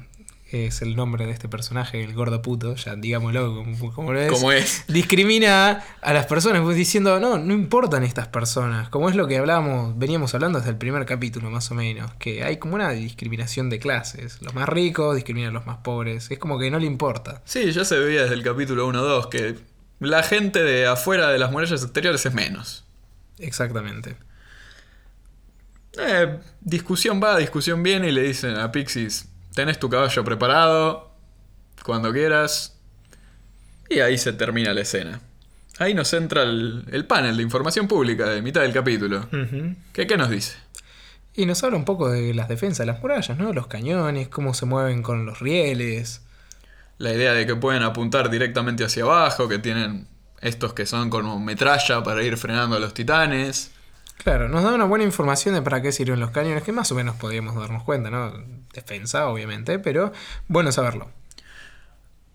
es 0.55 0.81
el 0.81 0.95
nombre 0.95 1.25
de 1.25 1.31
este 1.31 1.49
personaje, 1.49 2.03
el 2.03 2.13
gordo 2.13 2.41
puto, 2.41 2.75
ya 2.75 2.95
digámoslo 2.95 3.55
como, 3.55 3.93
como 3.93 4.13
lo 4.13 4.21
es, 4.21 4.31
Como 4.31 4.51
es. 4.51 4.85
discrimina 4.87 5.83
a 6.01 6.13
las 6.13 6.25
personas 6.25 6.61
pues, 6.61 6.77
diciendo, 6.77 7.19
no, 7.19 7.37
no 7.37 7.53
importan 7.53 8.03
estas 8.03 8.27
personas, 8.27 8.89
como 8.89 9.09
es 9.09 9.15
lo 9.15 9.27
que 9.27 9.37
hablábamos, 9.37 9.97
veníamos 9.97 10.33
hablando 10.33 10.59
desde 10.59 10.71
el 10.71 10.77
primer 10.77 11.05
capítulo 11.05 11.49
más 11.49 11.69
o 11.71 11.75
menos, 11.75 12.13
que 12.15 12.43
hay 12.43 12.57
como 12.57 12.75
una 12.75 12.91
discriminación 12.91 13.69
de 13.69 13.79
clases, 13.79 14.41
los 14.41 14.53
más 14.53 14.69
ricos 14.69 15.15
discriminan 15.15 15.49
a 15.49 15.53
los 15.53 15.65
más 15.65 15.77
pobres, 15.77 16.31
es 16.31 16.39
como 16.39 16.57
que 16.57 16.71
no 16.71 16.79
le 16.79 16.85
importa. 16.85 17.41
Sí, 17.45 17.71
ya 17.71 17.83
se 17.83 17.99
veía 17.99 18.23
desde 18.23 18.35
el 18.35 18.43
capítulo 18.43 18.87
1-2 18.87 19.29
que 19.29 19.55
la 19.99 20.23
gente 20.23 20.63
de 20.63 20.87
afuera 20.87 21.29
de 21.29 21.39
las 21.39 21.51
murallas 21.51 21.83
exteriores 21.83 22.25
es 22.25 22.33
menos. 22.33 22.85
Exactamente. 23.39 24.15
Eh, 25.97 26.39
discusión 26.61 27.21
va, 27.23 27.37
discusión 27.37 27.81
viene 27.83 28.09
y 28.09 28.11
le 28.11 28.21
dicen 28.23 28.57
a 28.57 28.71
Pixis, 28.71 29.29
tenés 29.55 29.79
tu 29.79 29.89
caballo 29.89 30.23
preparado, 30.23 31.11
cuando 31.83 32.11
quieras. 32.11 32.77
Y 33.89 33.99
ahí 33.99 34.17
se 34.17 34.33
termina 34.33 34.73
la 34.73 34.81
escena. 34.81 35.21
Ahí 35.79 35.93
nos 35.93 36.13
entra 36.13 36.43
el, 36.43 36.85
el 36.91 37.05
panel 37.05 37.37
de 37.37 37.43
información 37.43 37.87
pública 37.87 38.29
de 38.29 38.41
mitad 38.41 38.61
del 38.61 38.73
capítulo. 38.73 39.27
¿Qué, 39.93 40.07
¿Qué 40.07 40.17
nos 40.17 40.29
dice? 40.29 40.57
Y 41.33 41.45
nos 41.45 41.63
habla 41.63 41.77
un 41.77 41.85
poco 41.85 42.09
de 42.09 42.33
las 42.33 42.47
defensas 42.47 42.79
de 42.79 42.85
las 42.91 43.01
murallas, 43.01 43.37
¿no? 43.37 43.51
Los 43.51 43.67
cañones, 43.67 44.29
cómo 44.29 44.53
se 44.53 44.65
mueven 44.65 45.03
con 45.03 45.25
los 45.25 45.39
rieles. 45.39 46.21
La 46.97 47.11
idea 47.11 47.33
de 47.33 47.45
que 47.45 47.55
pueden 47.55 47.83
apuntar 47.83 48.29
directamente 48.29 48.85
hacia 48.85 49.03
abajo, 49.03 49.49
que 49.49 49.59
tienen 49.59 50.07
estos 50.39 50.73
que 50.73 50.85
son 50.85 51.09
como 51.09 51.39
metralla 51.39 52.03
para 52.03 52.23
ir 52.23 52.37
frenando 52.37 52.77
a 52.77 52.79
los 52.79 52.93
titanes. 52.93 53.71
Claro, 54.17 54.49
nos 54.49 54.63
da 54.63 54.73
una 54.73 54.85
buena 54.85 55.03
información 55.05 55.53
de 55.53 55.61
para 55.61 55.81
qué 55.81 55.91
sirven 55.91 56.19
los 56.19 56.31
cañones, 56.31 56.63
que 56.63 56.71
más 56.71 56.91
o 56.91 56.95
menos 56.95 57.15
podríamos 57.15 57.55
darnos 57.55 57.83
cuenta, 57.83 58.09
¿no? 58.09 58.33
Defensa, 58.73 59.27
obviamente, 59.27 59.77
pero 59.77 60.11
bueno 60.47 60.71
saberlo. 60.71 61.11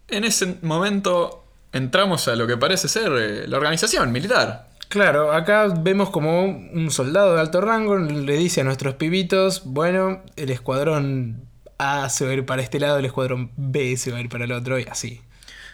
En 0.09 0.25
ese 0.25 0.59
momento 0.63 1.45
entramos 1.73 2.29
a 2.29 2.37
lo 2.37 2.47
que 2.47 2.57
parece 2.57 2.89
ser 2.89 3.11
eh, 3.13 3.49
la 3.49 3.57
organización 3.57 4.13
militar. 4.13 4.69
Claro, 4.89 5.33
acá 5.33 5.69
vemos 5.69 6.11
como 6.11 6.45
un 6.45 6.91
soldado 6.91 7.35
de 7.35 7.41
alto 7.41 7.61
rango 7.61 7.97
le 7.97 8.37
dice 8.37 8.61
a 8.61 8.65
nuestros 8.65 8.95
pibitos, 8.95 9.63
bueno, 9.65 10.23
el 10.37 10.51
escuadrón 10.51 11.45
A 11.79 12.09
se 12.09 12.25
va 12.25 12.33
a 12.33 12.35
ir 12.35 12.45
para 12.45 12.63
este 12.63 12.81
lado, 12.81 12.99
el 12.99 13.05
escuadrón 13.05 13.53
B 13.57 13.97
se 13.97 14.11
va 14.11 14.19
a 14.19 14.21
ir 14.21 14.29
para 14.29 14.45
el 14.45 14.53
otro, 14.53 14.79
y 14.81 14.85
así. 14.91 15.23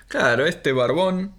Claro, 0.09 0.45
este 0.47 0.73
barbón 0.73 1.33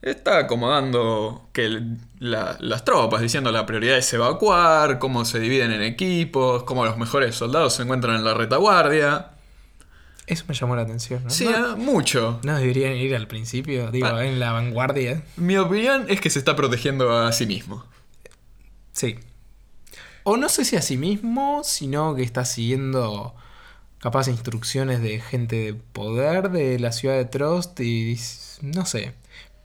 está 0.00 0.38
acomodando 0.38 1.48
que 1.52 1.64
el- 1.66 1.98
la- 2.20 2.56
las 2.60 2.84
tropas, 2.84 3.20
diciendo 3.22 3.50
la 3.50 3.66
prioridad 3.66 3.98
es 3.98 4.12
evacuar, 4.12 4.98
cómo 5.00 5.24
se 5.24 5.40
dividen 5.40 5.72
en 5.72 5.82
equipos, 5.82 6.62
cómo 6.62 6.84
los 6.84 6.96
mejores 6.96 7.34
soldados 7.34 7.74
se 7.74 7.82
encuentran 7.82 8.14
en 8.16 8.24
la 8.24 8.34
retaguardia. 8.34 9.30
Eso 10.26 10.44
me 10.46 10.54
llamó 10.54 10.76
la 10.76 10.82
atención, 10.82 11.24
¿no? 11.24 11.30
Sí, 11.30 11.44
no, 11.46 11.72
eh, 11.72 11.76
mucho. 11.76 12.38
no 12.44 12.56
deberían 12.56 12.92
ir 12.92 13.16
al 13.16 13.26
principio, 13.26 13.90
digo, 13.90 14.06
Ah. 14.06 14.24
en 14.24 14.38
la 14.38 14.52
vanguardia. 14.52 15.22
Mi 15.36 15.56
opinión 15.56 16.04
es 16.08 16.20
que 16.20 16.30
se 16.30 16.38
está 16.38 16.54
protegiendo 16.54 17.10
a 17.18 17.32
sí 17.32 17.46
mismo. 17.46 17.84
Sí. 18.92 19.18
O 20.22 20.36
no 20.36 20.48
sé 20.48 20.64
si 20.64 20.76
a 20.76 20.82
sí 20.82 20.96
mismo, 20.96 21.62
sino 21.64 22.14
que 22.14 22.22
está 22.22 22.44
siguiendo 22.44 23.34
capaz 23.98 24.28
instrucciones 24.28 25.02
de 25.02 25.20
gente 25.20 25.56
de 25.56 25.74
poder 25.74 26.50
de 26.50 26.78
la 26.78 26.92
ciudad 26.92 27.16
de 27.16 27.24
Trost 27.24 27.80
y 27.80 28.16
no 28.62 28.84
sé. 28.86 29.14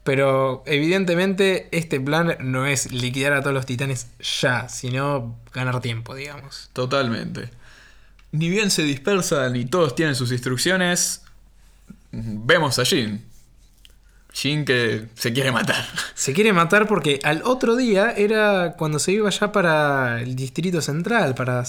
Pero 0.05 0.61
evidentemente 0.67 1.67
este 1.71 1.99
plan 1.99 2.37
no 2.39 2.67
es 2.67 2.91
liquidar 2.91 3.33
a 3.33 3.41
todos 3.41 3.55
los 3.55 3.65
titanes 3.65 4.05
ya, 4.19 4.69
sino 4.69 5.39
ganar 5.51 5.81
tiempo, 5.81 6.13
digamos. 6.13 6.69
Totalmente. 6.73 7.49
Ni 8.31 8.51
bien 8.51 8.69
se 8.69 8.83
dispersan 8.83 9.55
y 9.55 9.65
todos 9.65 9.95
tienen 9.95 10.13
sus 10.13 10.31
instrucciones, 10.31 11.23
vemos 12.11 12.77
a 12.77 12.85
Jin. 12.85 13.25
Jin 14.31 14.63
que 14.63 15.07
se 15.15 15.33
quiere 15.33 15.51
matar. 15.51 15.83
Se 16.13 16.33
quiere 16.33 16.53
matar 16.53 16.87
porque 16.87 17.19
al 17.23 17.41
otro 17.43 17.75
día 17.75 18.11
era 18.11 18.75
cuando 18.77 18.99
se 18.99 19.13
iba 19.13 19.29
ya 19.31 19.51
para 19.51 20.21
el 20.21 20.35
distrito 20.35 20.81
central, 20.81 21.33
para 21.33 21.63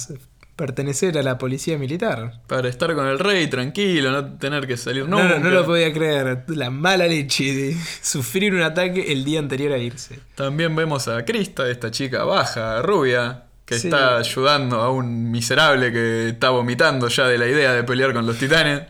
pertenecer 0.56 1.16
a 1.18 1.22
la 1.22 1.36
policía 1.38 1.76
militar. 1.78 2.40
Para 2.46 2.68
estar 2.68 2.94
con 2.94 3.06
el 3.06 3.18
rey 3.18 3.46
tranquilo, 3.48 4.10
no 4.10 4.38
tener 4.38 4.66
que 4.66 4.76
salir 4.76 5.06
No, 5.08 5.22
nunca. 5.22 5.38
no, 5.38 5.44
no 5.44 5.50
lo 5.50 5.66
podía 5.66 5.92
creer. 5.92 6.44
La 6.48 6.70
mala 6.70 7.06
leche 7.06 7.54
de 7.54 7.76
sufrir 8.02 8.54
un 8.54 8.62
ataque 8.62 9.12
el 9.12 9.24
día 9.24 9.38
anterior 9.38 9.72
a 9.72 9.78
irse. 9.78 10.18
También 10.34 10.74
vemos 10.74 11.08
a 11.08 11.24
Krista, 11.24 11.68
esta 11.70 11.90
chica 11.90 12.24
baja, 12.24 12.80
rubia, 12.82 13.44
que 13.66 13.78
Sí. 13.78 13.88
está 13.88 14.16
ayudando 14.18 14.80
a 14.80 14.90
un 14.90 15.30
miserable 15.30 15.92
que 15.92 16.28
está 16.30 16.50
vomitando 16.50 17.08
ya 17.08 17.26
de 17.28 17.36
la 17.36 17.46
idea 17.46 17.72
de 17.74 17.84
pelear 17.84 18.12
con 18.14 18.26
los 18.26 18.38
titanes. 18.38 18.82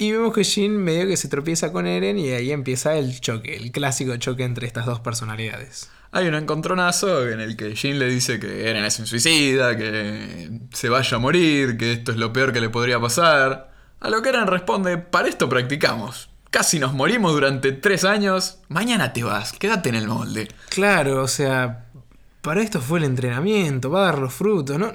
Y 0.00 0.12
vemos 0.12 0.32
que 0.32 0.44
Jin 0.44 0.76
medio 0.76 1.06
que 1.08 1.16
se 1.16 1.28
tropieza 1.28 1.72
con 1.72 1.86
Eren 1.86 2.18
y 2.18 2.30
ahí 2.30 2.52
empieza 2.52 2.96
el 2.96 3.20
choque, 3.20 3.56
el 3.56 3.72
clásico 3.72 4.16
choque 4.16 4.44
entre 4.44 4.66
estas 4.66 4.86
dos 4.86 5.00
personalidades. 5.00 5.90
Hay 6.10 6.26
un 6.26 6.34
encontronazo 6.34 7.28
en 7.28 7.40
el 7.40 7.56
que 7.56 7.76
Jin 7.76 7.98
le 7.98 8.06
dice 8.06 8.40
que 8.40 8.68
Eren 8.68 8.84
es 8.84 8.98
un 8.98 9.06
suicida, 9.06 9.76
que 9.76 10.50
se 10.72 10.88
vaya 10.88 11.16
a 11.16 11.20
morir, 11.20 11.76
que 11.76 11.92
esto 11.92 12.12
es 12.12 12.18
lo 12.18 12.32
peor 12.32 12.52
que 12.52 12.60
le 12.60 12.70
podría 12.70 12.98
pasar. 12.98 13.72
A 14.00 14.08
lo 14.08 14.22
que 14.22 14.30
Eren 14.30 14.46
responde, 14.46 14.96
para 14.96 15.28
esto 15.28 15.48
practicamos. 15.48 16.30
Casi 16.50 16.78
nos 16.78 16.94
morimos 16.94 17.32
durante 17.32 17.72
tres 17.72 18.04
años. 18.04 18.60
Mañana 18.68 19.12
te 19.12 19.22
vas, 19.22 19.52
quédate 19.52 19.90
en 19.90 19.96
el 19.96 20.08
molde. 20.08 20.48
Claro, 20.70 21.22
o 21.22 21.28
sea, 21.28 21.86
para 22.40 22.62
esto 22.62 22.80
fue 22.80 23.00
el 23.00 23.04
entrenamiento, 23.04 23.90
va 23.90 24.00
a 24.00 24.06
dar 24.06 24.18
los 24.18 24.32
frutos, 24.32 24.78
¿no? 24.78 24.90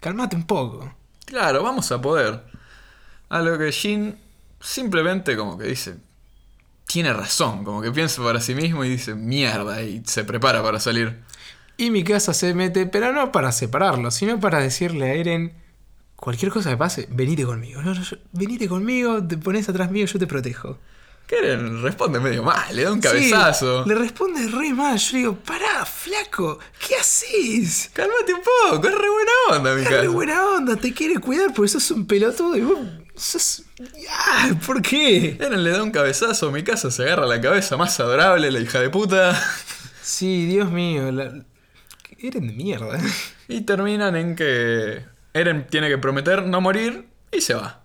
Calmate 0.00 0.36
un 0.36 0.46
poco. 0.46 0.94
Claro, 1.26 1.62
vamos 1.62 1.92
a 1.92 2.00
poder. 2.00 2.44
A 3.28 3.40
lo 3.40 3.58
que 3.58 3.72
Jin 3.72 4.16
simplemente 4.60 5.36
como 5.36 5.58
que 5.58 5.66
dice, 5.66 5.96
tiene 6.88 7.12
razón, 7.12 7.62
como 7.64 7.80
que 7.82 7.92
piensa 7.92 8.20
para 8.22 8.40
sí 8.40 8.54
mismo 8.56 8.84
y 8.84 8.88
dice, 8.88 9.14
mierda, 9.14 9.82
y 9.82 10.02
se 10.06 10.24
prepara 10.24 10.62
para 10.62 10.80
salir. 10.80 11.18
Y 11.76 11.90
mi 11.90 12.02
casa 12.02 12.34
se 12.34 12.54
mete, 12.54 12.86
pero 12.86 13.12
no 13.12 13.30
para 13.30 13.52
separarlo, 13.52 14.10
sino 14.10 14.40
para 14.40 14.58
decirle 14.58 15.04
a 15.10 15.14
Eren, 15.14 15.52
cualquier 16.16 16.50
cosa 16.50 16.70
que 16.70 16.76
pase, 16.76 17.06
venite 17.12 17.44
conmigo. 17.44 17.80
No, 17.82 17.94
no, 17.94 18.02
yo- 18.02 18.16
venite 18.32 18.66
conmigo, 18.68 19.22
te 19.24 19.36
pones 19.36 19.68
atrás 19.68 19.90
mío, 19.92 20.06
yo 20.06 20.18
te 20.18 20.26
protejo. 20.26 20.78
Que 21.28 21.36
Eren 21.38 21.82
responde 21.82 22.18
medio 22.20 22.42
mal, 22.42 22.74
le 22.74 22.84
da 22.84 22.90
un 22.92 23.00
cabezazo. 23.00 23.84
Sí, 23.84 23.88
le 23.90 23.94
responde 23.94 24.48
re 24.48 24.72
mal. 24.72 24.96
Yo 24.98 25.12
le 25.12 25.18
digo, 25.18 25.34
pará, 25.36 25.84
flaco, 25.84 26.58
¿qué 26.88 26.96
haces? 26.96 27.90
Cálmate 27.92 28.32
un 28.32 28.40
poco, 28.40 28.88
es 28.88 28.94
re 28.94 29.08
buena 29.10 29.32
onda, 29.58 29.74
mi 29.74 29.82
Es 29.82 29.90
re 29.90 30.08
buena 30.08 30.46
onda, 30.46 30.74
te 30.76 30.94
quiere 30.94 31.20
cuidar 31.20 31.52
porque 31.54 31.68
sos 31.68 31.90
un 31.90 32.06
pelotudo 32.06 32.56
y 32.56 32.62
vos. 32.62 32.78
Ah, 34.10 34.50
¿Por 34.66 34.82
qué? 34.82 35.36
Eren 35.40 35.62
le 35.62 35.70
da 35.70 35.82
un 35.82 35.90
cabezazo, 35.90 36.50
mi 36.50 36.62
casa 36.62 36.90
se 36.90 37.02
agarra 37.02 37.26
la 37.26 37.40
cabeza 37.40 37.76
más 37.76 37.98
adorable, 38.00 38.50
la 38.50 38.60
hija 38.60 38.80
de 38.80 38.90
puta. 38.90 39.38
Sí, 40.02 40.46
Dios 40.46 40.70
mío, 40.70 41.12
la... 41.12 41.44
Eren 42.18 42.46
de 42.46 42.52
mierda. 42.52 42.98
Y 43.46 43.62
terminan 43.62 44.16
en 44.16 44.36
que 44.36 45.04
Eren 45.34 45.66
tiene 45.68 45.88
que 45.88 45.98
prometer 45.98 46.44
no 46.44 46.60
morir 46.60 47.08
y 47.30 47.40
se 47.40 47.54
va. 47.54 47.82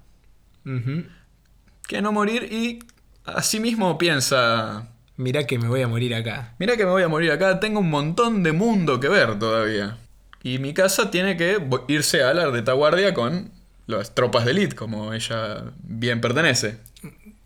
Que 1.87 2.01
no 2.01 2.11
morir 2.11 2.43
y 2.51 2.79
asimismo 3.25 3.97
piensa, 3.97 4.93
Mirá 5.15 5.45
que 5.45 5.59
me 5.59 5.67
voy 5.67 5.81
a 5.81 5.87
morir 5.87 6.15
acá. 6.15 6.55
Mira 6.57 6.75
que 6.75 6.85
me 6.85 6.91
voy 6.91 7.03
a 7.03 7.07
morir 7.07 7.31
acá, 7.31 7.59
tengo 7.59 7.81
un 7.81 7.89
montón 7.89 8.41
de 8.41 8.51
mundo 8.51 8.99
que 8.99 9.09
ver 9.09 9.37
todavía. 9.37 9.97
Y 10.41 10.57
mi 10.57 10.73
casa 10.73 11.11
tiene 11.11 11.37
que 11.37 11.57
irse 11.87 12.23
a 12.23 12.33
la 12.33 12.47
retaguardia 12.47 13.13
con 13.13 13.51
las 13.87 14.15
tropas 14.15 14.45
de 14.45 14.51
elite, 14.51 14.75
como 14.75 15.13
ella 15.13 15.63
bien 15.83 16.21
pertenece. 16.21 16.77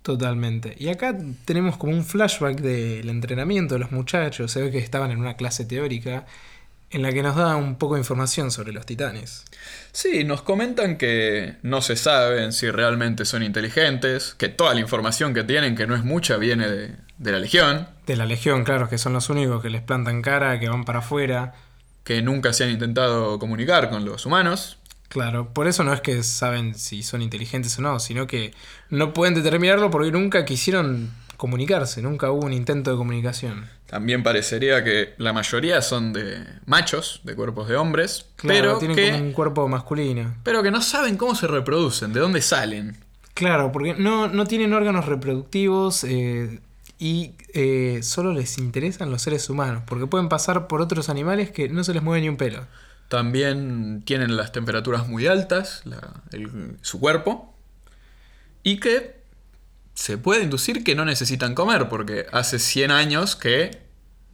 Totalmente. 0.04 0.76
Y 0.80 0.88
acá 0.90 1.18
tenemos 1.46 1.78
como 1.78 1.92
un 1.94 2.06
flashback 2.06 2.62
del 2.62 3.10
entrenamiento 3.10 3.76
de 3.76 3.80
los 3.80 3.92
muchachos. 3.92 4.52
Se 4.52 4.62
ve 4.62 4.72
que 4.72 4.78
estaban 4.78 5.12
en 5.12 5.20
una 5.20 5.36
clase 5.36 5.66
teórica 5.66 6.26
en 6.90 7.02
la 7.02 7.12
que 7.12 7.22
nos 7.22 7.36
da 7.36 7.58
un 7.58 7.76
poco 7.78 7.96
de 7.96 8.02
información 8.02 8.50
sobre 8.50 8.72
los 8.72 8.86
titanes. 8.86 9.44
Sí, 9.92 10.24
nos 10.24 10.42
comentan 10.42 10.98
que 10.98 11.56
no 11.62 11.82
se 11.82 11.98
saben 11.98 12.54
si 12.54 12.72
realmente 12.72 13.26
son 13.26 13.44
inteligentes, 13.44 14.34
que 14.38 14.48
toda 14.48 14.74
la 14.74 14.80
información 14.80 15.34
que 15.34 15.44
tienen, 15.44 15.76
que 15.76 15.86
no 15.88 15.96
es 15.96 16.06
mucha, 16.06 16.38
viene 16.38 16.70
de, 16.70 16.96
de 17.18 17.32
la 17.34 17.40
Legión, 17.40 17.90
De 18.06 18.16
la 18.16 18.26
Legión, 18.26 18.64
claro, 18.64 18.88
que 18.88 18.98
son 18.98 19.12
los 19.12 19.30
únicos 19.30 19.62
que 19.62 19.70
les 19.70 19.82
plantan 19.82 20.22
cara, 20.22 20.58
que 20.62 20.70
van 20.70 20.86
para 20.86 21.00
afuera. 21.00 21.54
que 22.06 22.22
nunca 22.22 22.54
se 22.54 22.64
han 22.64 22.70
intentado 22.70 23.38
comunicar 23.40 23.90
con 23.90 24.06
los 24.06 24.26
humanos. 24.26 24.78
Claro, 25.10 25.54
por 25.54 25.68
eso 25.68 25.84
no 25.84 25.94
es 25.94 26.02
que 26.02 26.22
saben 26.24 26.76
si 26.76 27.02
son 27.02 27.22
inteligentes 27.22 27.78
o 27.80 27.82
no, 27.82 28.00
sino 28.00 28.28
que 28.28 28.54
no 28.90 29.14
pueden 29.14 29.34
determinarlo 29.34 29.90
porque 29.90 30.12
nunca 30.12 30.44
quisieron 30.46 31.12
comunicarse, 31.38 32.02
nunca 32.02 32.32
hubo 32.32 32.46
un 32.46 32.54
intento 32.54 32.92
de 32.92 32.98
comunicación. 32.98 33.70
También 33.86 34.22
parecería 34.22 34.84
que 34.84 35.14
la 35.18 35.32
mayoría 35.32 35.82
son 35.82 36.12
de 36.12 36.44
machos, 36.66 37.22
de 37.24 37.36
cuerpos 37.36 37.70
de 37.70 37.78
hombres, 37.78 38.26
Claro, 38.36 38.60
pero 38.60 38.78
tienen 38.80 38.98
que 38.98 39.12
como 39.12 39.24
un 39.24 39.32
cuerpo 39.32 39.68
masculino. 39.70 40.36
Pero 40.44 40.62
que 40.62 40.72
no 40.72 40.82
saben 40.82 41.16
cómo 41.16 41.36
se 41.36 41.48
reproducen, 41.48 42.12
de 42.12 42.20
dónde 42.20 42.42
salen. 42.42 42.98
Claro, 43.34 43.72
porque 43.72 43.94
no, 43.94 44.28
no 44.28 44.46
tienen 44.46 44.74
órganos 44.74 45.06
reproductivos 45.06 46.04
eh, 46.04 46.60
y 47.00 47.36
eh, 47.54 48.00
solo 48.02 48.34
les 48.34 48.58
interesan 48.58 49.12
los 49.12 49.22
seres 49.22 49.50
humanos, 49.50 49.84
porque 49.86 50.08
pueden 50.08 50.28
pasar 50.28 50.68
por 50.68 50.82
otros 50.82 51.08
animales 51.08 51.52
que 51.52 51.70
no 51.70 51.84
se 51.84 51.94
les 51.94 52.04
mueve 52.04 52.22
ni 52.22 52.30
un 52.30 52.38
pelo. 52.38 52.66
También 53.10 54.02
tienen 54.06 54.36
las 54.36 54.52
temperaturas 54.52 55.08
muy 55.08 55.28
altas, 55.28 55.82
la- 55.86 56.22
el- 56.32 56.78
su 56.82 57.00
cuerpo, 57.00 57.54
y 58.64 58.80
que 58.80 59.16
se 59.94 60.18
puede 60.18 60.44
inducir 60.44 60.84
que 60.84 60.94
no 60.96 61.06
necesitan 61.06 61.56
comer, 61.56 61.90
porque 61.90 62.26
hace 62.32 62.60
100 62.60 62.92
años 62.92 63.36
que 63.36 63.82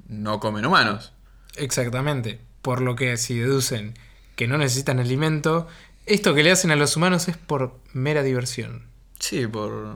no 0.07 0.39
comen 0.39 0.65
humanos. 0.65 1.13
Exactamente. 1.55 2.39
Por 2.61 2.81
lo 2.81 2.95
que 2.95 3.15
si 3.17 3.37
deducen 3.37 3.93
que 4.35 4.47
no 4.47 4.57
necesitan 4.57 4.99
alimento, 4.99 5.67
esto 6.05 6.33
que 6.33 6.43
le 6.43 6.51
hacen 6.51 6.71
a 6.71 6.75
los 6.75 6.97
humanos 6.97 7.27
es 7.27 7.37
por 7.37 7.79
mera 7.93 8.23
diversión. 8.23 8.87
Sí, 9.19 9.45
por, 9.47 9.95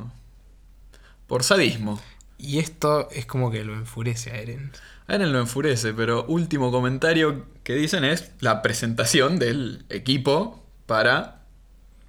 por 1.25 1.43
sadismo. 1.43 2.00
Y 2.38 2.60
esto 2.60 3.10
es 3.12 3.25
como 3.25 3.50
que 3.51 3.63
lo 3.63 3.74
enfurece 3.74 4.31
a 4.31 4.36
Eren. 4.38 4.72
A 5.07 5.15
Eren 5.15 5.31
lo 5.31 5.39
enfurece, 5.39 5.93
pero 5.93 6.25
último 6.25 6.71
comentario 6.71 7.45
que 7.63 7.75
dicen 7.75 8.03
es 8.03 8.31
la 8.39 8.61
presentación 8.61 9.39
del 9.39 9.85
equipo 9.89 10.63
para 10.85 11.43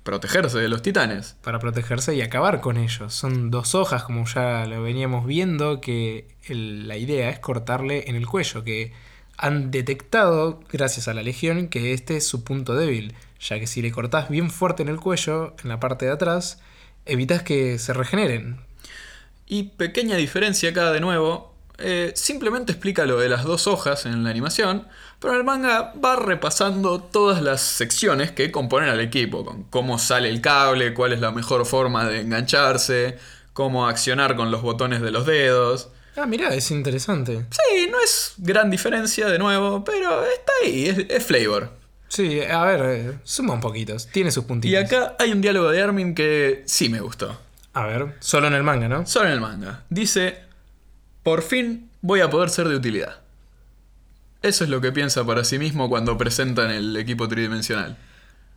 protegerse 0.03 0.59
de 0.59 0.69
los 0.69 0.83
titanes. 0.83 1.37
Para 1.43 1.59
protegerse 1.59 2.15
y 2.17 2.23
acabar 2.23 2.61
con 2.61 2.77
ellos. 2.77 3.15
Son 3.15 3.51
dos 3.51 3.75
hojas, 3.75 4.03
como 4.05 4.25
ya 4.27 4.67
lo 4.67 4.83
veníamos 4.83 5.27
viendo, 5.27 5.81
que 5.81 6.29
el- 6.47 6.89
la 6.89 6.97
idea 6.97 7.29
es 7.31 7.39
cortarle 7.39 8.09
en 8.09 8.17
el 8.17 8.27
cuello, 8.27 8.65
que 8.65 8.93
han 9.37 9.71
detectado, 9.71 10.61
gracias 10.73 11.07
a 11.07 11.15
la 11.15 11.23
Legión, 11.23 11.69
que 11.69 11.93
este 11.93 12.17
es 12.17 12.27
su 12.27 12.43
punto 12.43 12.75
débil, 12.75 13.15
ya 13.39 13.61
que 13.61 13.69
si 13.69 13.83
le 13.83 13.93
cortás 13.93 14.29
bien 14.29 14.51
fuerte 14.51 14.83
en 14.83 14.89
el 14.89 14.99
cuello, 14.99 15.55
en 15.63 15.69
la 15.69 15.79
parte 15.79 16.07
de 16.07 16.13
atrás, 16.13 16.61
evitas 17.07 17.43
que 17.45 17.79
se 17.79 17.93
regeneren. 17.93 18.61
Y 19.47 19.65
pequeña 19.77 20.17
diferencia 20.17 20.71
acá 20.71 20.91
de 20.91 21.01
nuevo, 21.01 21.55
eh, 21.79 22.13
simplemente 22.17 22.73
explica 22.73 23.07
lo 23.07 23.19
de 23.19 23.29
las 23.29 23.45
dos 23.45 23.67
hojas 23.67 24.05
en 24.05 24.25
la 24.25 24.31
animación, 24.31 24.87
pero 25.21 25.33
en 25.33 25.39
el 25.39 25.45
manga 25.45 25.93
va 26.03 26.17
repasando 26.17 27.01
todas 27.01 27.41
las 27.41 27.61
secciones 27.61 28.33
que 28.33 28.51
componen 28.51 28.89
al 28.89 29.01
equipo, 29.01 29.45
con 29.45 29.63
cómo 29.65 29.99
sale 29.99 30.29
el 30.29 30.41
cable, 30.41 30.93
cuál 30.93 31.13
es 31.13 31.21
la 31.21 31.31
mejor 31.31 31.65
forma 31.67 32.07
de 32.07 32.21
engancharse, 32.21 33.19
cómo 33.53 33.87
accionar 33.87 34.37
con 34.37 34.51
los 34.51 34.63
botones 34.63 35.01
de 35.01 35.11
los 35.11 35.25
dedos. 35.25 35.89
Ah, 36.17 36.27
mirá, 36.27 36.53
es 36.53 36.71
interesante. 36.73 37.47
Sí, 37.51 37.89
no 37.91 38.01
es 38.01 38.35
gran 38.39 38.71
diferencia 38.71 39.29
de 39.29 39.39
nuevo, 39.39 39.85
pero 39.85 40.25
está 40.25 40.53
ahí, 40.65 40.87
es, 40.87 40.99
es 41.09 41.25
flavor. 41.25 41.71
Sí, 42.09 42.41
a 42.41 42.65
ver, 42.65 42.81
eh, 42.85 43.19
suma 43.23 43.55
un 43.55 43.61
poquito, 43.61 43.95
tiene 44.13 44.31
sus 44.31 44.45
puntitos. 44.45 44.73
Y 44.73 44.77
acá 44.77 45.15
hay 45.19 45.31
un 45.31 45.41
diálogo 45.41 45.71
de 45.71 45.81
Armin 45.81 46.15
que 46.15 46.65
sí 46.67 46.89
me 46.89 47.01
gustó. 47.01 47.39
A 47.75 47.87
ver, 47.87 48.17
solo 48.19 48.49
en 48.49 48.55
el 48.55 48.65
manga, 48.65 48.89
¿no? 48.89 49.07
Solo 49.07 49.27
en 49.27 49.35
el 49.35 49.41
manga. 49.41 49.85
Dice, 49.91 50.48
por 51.29 51.43
fin 51.43 51.91
voy 52.01 52.21
a 52.23 52.31
poder 52.31 52.49
ser 52.49 52.69
de 52.69 52.77
utilidad. 52.77 53.21
Eso 54.41 54.65
es 54.65 54.71
lo 54.71 54.81
que 54.81 54.93
piensa 54.93 55.27
para 55.27 55.45
sí 55.45 55.59
mismo 55.59 55.91
cuando 55.91 56.17
presentan 56.17 56.71
el 56.71 56.97
equipo 56.97 57.29
tridimensional. 57.29 57.99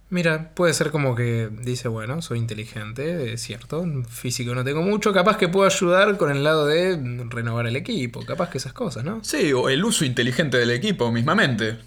Mira, 0.10 0.52
puede 0.56 0.74
ser 0.74 0.90
como 0.90 1.14
que 1.14 1.50
dice, 1.52 1.90
bueno, 1.90 2.22
soy 2.22 2.38
inteligente, 2.38 3.34
es 3.34 3.42
cierto, 3.42 3.86
físico 4.10 4.56
no 4.56 4.64
tengo 4.64 4.84
mucho, 4.84 5.12
capaz 5.12 5.36
que 5.36 5.50
puedo 5.50 5.66
ayudar 5.66 6.16
con 6.16 6.32
el 6.32 6.46
lado 6.46 6.66
de 6.66 6.98
renovar 7.30 7.68
el 7.68 7.76
equipo, 7.76 8.26
capaz 8.26 8.50
que 8.50 8.58
esas 8.58 8.72
cosas, 8.72 9.04
¿no? 9.04 9.22
Sí, 9.22 9.52
o 9.52 9.68
el 9.68 9.84
uso 9.84 10.06
inteligente 10.06 10.56
del 10.58 10.72
equipo 10.72 11.12
mismamente. 11.12 11.78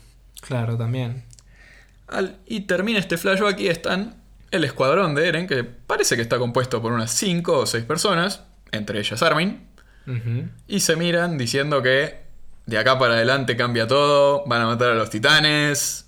Claro, 0.42 0.76
también. 0.76 1.24
Al- 2.08 2.36
y 2.46 2.60
termina 2.66 2.98
este 2.98 3.16
flashback 3.16 3.58
y 3.58 3.68
están 3.68 4.16
el 4.50 4.64
escuadrón 4.64 5.14
de 5.14 5.28
Eren, 5.28 5.46
que 5.46 5.64
parece 5.64 6.14
que 6.16 6.20
está 6.22 6.36
compuesto 6.38 6.82
por 6.82 6.92
unas 6.92 7.10
5 7.10 7.60
o 7.60 7.64
6 7.66 7.84
personas, 7.84 8.42
entre 8.70 8.98
ellas 9.00 9.22
Armin, 9.22 9.72
Y 10.68 10.80
se 10.80 10.96
miran 10.96 11.38
diciendo 11.38 11.82
que 11.82 12.22
de 12.66 12.78
acá 12.78 12.98
para 12.98 13.14
adelante 13.14 13.56
cambia 13.56 13.86
todo, 13.86 14.44
van 14.46 14.62
a 14.62 14.66
matar 14.66 14.90
a 14.90 14.94
los 14.94 15.10
titanes, 15.10 16.06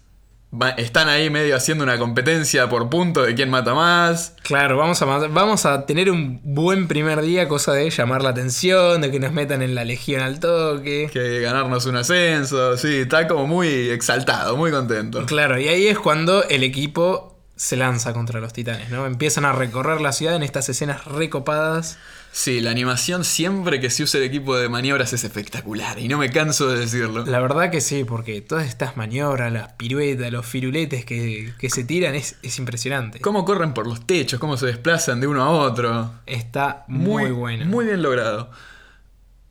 va- 0.52 0.70
están 0.70 1.08
ahí 1.08 1.28
medio 1.28 1.54
haciendo 1.56 1.84
una 1.84 1.98
competencia 1.98 2.68
por 2.68 2.88
punto 2.88 3.22
de 3.22 3.34
quién 3.34 3.50
mata 3.50 3.74
más. 3.74 4.34
Claro, 4.42 4.78
vamos 4.78 5.00
a, 5.02 5.04
vamos 5.04 5.66
a 5.66 5.84
tener 5.86 6.10
un 6.10 6.40
buen 6.44 6.88
primer 6.88 7.20
día, 7.20 7.46
cosa 7.48 7.72
de 7.74 7.90
llamar 7.90 8.22
la 8.22 8.30
atención, 8.30 9.00
de 9.02 9.10
que 9.10 9.20
nos 9.20 9.32
metan 9.32 9.60
en 9.60 9.74
la 9.74 9.84
legión 9.84 10.22
al 10.22 10.40
toque. 10.40 11.10
que 11.12 11.40
ganarnos 11.40 11.84
un 11.86 11.96
ascenso, 11.96 12.76
sí, 12.78 12.96
está 13.00 13.28
como 13.28 13.46
muy 13.46 13.68
exaltado, 13.90 14.56
muy 14.56 14.70
contento. 14.70 15.26
Claro, 15.26 15.58
y 15.60 15.68
ahí 15.68 15.86
es 15.88 15.98
cuando 15.98 16.42
el 16.44 16.62
equipo 16.62 17.35
se 17.56 17.76
lanza 17.76 18.12
contra 18.12 18.38
los 18.38 18.52
titanes, 18.52 18.90
¿no? 18.90 19.06
Empiezan 19.06 19.46
a 19.46 19.52
recorrer 19.52 20.02
la 20.02 20.12
ciudad 20.12 20.36
en 20.36 20.42
estas 20.42 20.68
escenas 20.68 21.06
recopadas. 21.06 21.98
Sí, 22.30 22.60
la 22.60 22.70
animación 22.70 23.24
siempre 23.24 23.80
que 23.80 23.88
se 23.88 24.02
usa 24.02 24.18
el 24.18 24.24
equipo 24.24 24.54
de 24.56 24.68
maniobras 24.68 25.14
es 25.14 25.24
espectacular 25.24 25.98
y 25.98 26.06
no 26.06 26.18
me 26.18 26.30
canso 26.30 26.68
de 26.68 26.78
decirlo. 26.78 27.24
La 27.24 27.40
verdad 27.40 27.70
que 27.70 27.80
sí, 27.80 28.04
porque 28.04 28.42
todas 28.42 28.66
estas 28.66 28.98
maniobras, 28.98 29.50
las 29.50 29.72
piruetas, 29.72 30.30
los 30.30 30.44
firuletes 30.44 31.06
que, 31.06 31.54
que 31.58 31.70
se 31.70 31.84
tiran 31.84 32.14
es, 32.14 32.36
es 32.42 32.58
impresionante. 32.58 33.20
Cómo 33.20 33.46
corren 33.46 33.72
por 33.72 33.86
los 33.86 34.06
techos, 34.06 34.38
cómo 34.38 34.58
se 34.58 34.66
desplazan 34.66 35.22
de 35.22 35.26
uno 35.26 35.42
a 35.42 35.48
otro. 35.48 36.12
Está 36.26 36.84
muy, 36.88 37.30
bueno. 37.30 37.64
Muy 37.64 37.86
bien 37.86 38.02
logrado. 38.02 38.50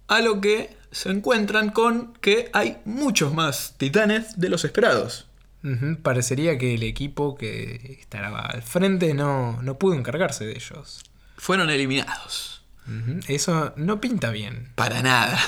A 0.07 0.21
lo 0.21 0.39
que 0.41 0.77
se 0.91 1.09
encuentran 1.09 1.71
con 1.71 2.13
que 2.21 2.51
hay 2.53 2.77
muchos 2.85 3.33
más 3.33 3.73
titanes 3.79 4.39
de 4.39 4.49
los 4.49 4.63
esperados. 4.63 5.25
Parecería 6.03 6.57
que 6.57 6.75
el 6.75 6.83
equipo 6.83 7.35
que 7.35 7.97
estará 7.99 8.29
al 8.39 8.61
frente 8.61 9.13
no, 9.13 9.61
no 9.63 9.79
pudo 9.79 9.95
encargarse 9.95 10.45
de 10.45 10.53
ellos. 10.53 11.03
Fueron 11.37 11.69
eliminados. 11.69 12.63
Eso 13.27 13.73
no 13.75 13.99
pinta 13.99 14.29
bien. 14.29 14.69
Para 14.75 15.01
nada. 15.01 15.39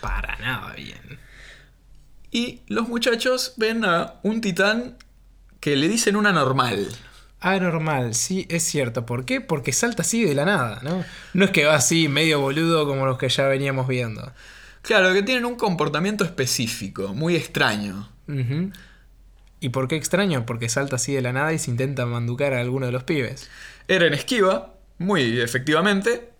Para 0.00 0.36
nada 0.36 0.72
bien. 0.74 1.18
Y 2.30 2.60
los 2.68 2.88
muchachos 2.88 3.54
ven 3.56 3.84
a 3.84 4.14
un 4.22 4.40
titán 4.40 4.96
que 5.60 5.76
le 5.76 5.88
dicen 5.88 6.16
una 6.16 6.32
normal. 6.32 6.88
Anormal, 7.40 8.14
sí, 8.14 8.46
es 8.50 8.62
cierto. 8.62 9.04
¿Por 9.04 9.24
qué? 9.24 9.40
Porque 9.40 9.72
salta 9.72 10.02
así 10.02 10.24
de 10.24 10.34
la 10.34 10.44
nada, 10.44 10.80
¿no? 10.82 11.04
No 11.34 11.44
es 11.44 11.50
que 11.50 11.64
va 11.64 11.74
así 11.74 12.08
medio 12.08 12.40
boludo 12.40 12.86
como 12.86 13.06
los 13.06 13.18
que 13.18 13.28
ya 13.28 13.46
veníamos 13.46 13.88
viendo. 13.88 14.32
Claro, 14.82 15.12
que 15.12 15.22
tienen 15.22 15.44
un 15.44 15.56
comportamiento 15.56 16.24
específico, 16.24 17.14
muy 17.14 17.36
extraño. 17.36 18.08
¿Y 19.60 19.68
por 19.68 19.88
qué 19.88 19.96
extraño? 19.96 20.46
Porque 20.46 20.68
salta 20.68 20.96
así 20.96 21.12
de 21.12 21.22
la 21.22 21.32
nada 21.32 21.52
y 21.52 21.58
se 21.58 21.70
intenta 21.70 22.06
manducar 22.06 22.54
a 22.54 22.60
alguno 22.60 22.86
de 22.86 22.92
los 22.92 23.04
pibes. 23.04 23.50
Eren 23.88 24.14
esquiva, 24.14 24.74
muy 24.98 25.40
efectivamente, 25.40 26.30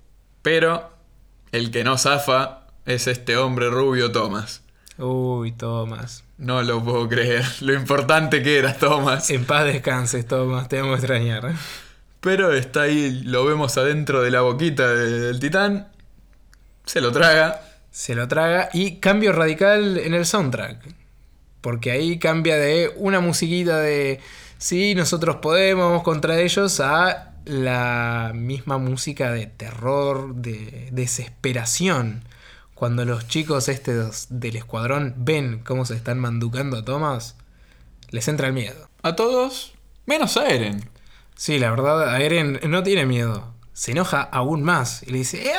pero 0.42 0.90
el 1.52 1.70
que 1.70 1.84
no 1.84 1.98
zafa 1.98 2.66
es 2.86 3.06
este 3.06 3.36
hombre 3.36 3.68
rubio 3.68 4.10
Thomas. 4.10 4.62
Uy, 4.96 5.52
Thomas. 5.52 6.24
No 6.38 6.62
lo 6.62 6.82
puedo 6.82 7.08
creer, 7.08 7.44
lo 7.60 7.74
importante 7.74 8.42
que 8.42 8.58
era 8.58 8.74
Thomas. 8.74 9.30
En 9.30 9.44
paz 9.44 9.64
descanses, 9.64 10.26
Thomas, 10.26 10.68
te 10.68 10.80
vamos 10.80 10.94
a 10.94 10.98
extrañar. 10.98 11.52
Pero 12.20 12.52
está 12.52 12.82
ahí, 12.82 13.22
lo 13.24 13.44
vemos 13.44 13.76
adentro 13.78 14.22
de 14.22 14.30
la 14.30 14.40
boquita 14.40 14.88
del 14.88 15.38
titán, 15.40 15.88
se 16.84 17.00
lo 17.00 17.12
traga. 17.12 17.62
Se 17.90 18.14
lo 18.14 18.28
traga 18.28 18.68
y 18.72 18.96
cambio 18.96 19.32
radical 19.32 19.98
en 19.98 20.14
el 20.14 20.24
soundtrack. 20.24 20.99
Porque 21.60 21.90
ahí 21.90 22.18
cambia 22.18 22.56
de 22.56 22.92
una 22.96 23.20
musiquita 23.20 23.78
de 23.78 24.20
sí, 24.58 24.94
nosotros 24.94 25.36
podemos 25.36 26.02
contra 26.02 26.40
ellos 26.40 26.80
a 26.80 27.34
la 27.44 28.32
misma 28.34 28.78
música 28.78 29.32
de 29.32 29.46
terror, 29.46 30.34
de 30.34 30.88
desesperación. 30.92 32.24
Cuando 32.74 33.04
los 33.04 33.28
chicos 33.28 33.68
estos 33.68 34.26
del 34.30 34.56
escuadrón 34.56 35.14
ven 35.18 35.60
cómo 35.64 35.84
se 35.84 35.94
están 35.94 36.18
manducando 36.18 36.78
a 36.78 36.84
Thomas, 36.84 37.36
les 38.10 38.26
entra 38.28 38.46
el 38.46 38.54
miedo. 38.54 38.88
A 39.02 39.16
todos, 39.16 39.74
menos 40.06 40.36
a 40.36 40.48
Eren. 40.48 40.88
Sí, 41.36 41.58
la 41.58 41.70
verdad, 41.70 42.08
a 42.08 42.20
Eren 42.20 42.60
no 42.68 42.82
tiene 42.82 43.06
miedo. 43.06 43.52
Se 43.72 43.92
enoja 43.92 44.22
aún 44.22 44.62
más 44.62 45.02
y 45.02 45.10
le 45.10 45.18
dice, 45.18 45.42
"Eh, 45.42 45.52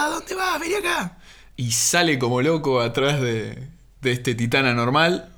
¿a 0.00 0.08
dónde 0.08 0.34
vas? 0.34 0.60
Vení 0.60 0.74
acá. 0.74 1.18
Y 1.56 1.72
sale 1.72 2.18
como 2.18 2.42
loco 2.42 2.80
atrás 2.80 3.20
de, 3.20 3.68
de 4.00 4.12
este 4.12 4.34
titán 4.34 4.66
anormal, 4.66 5.32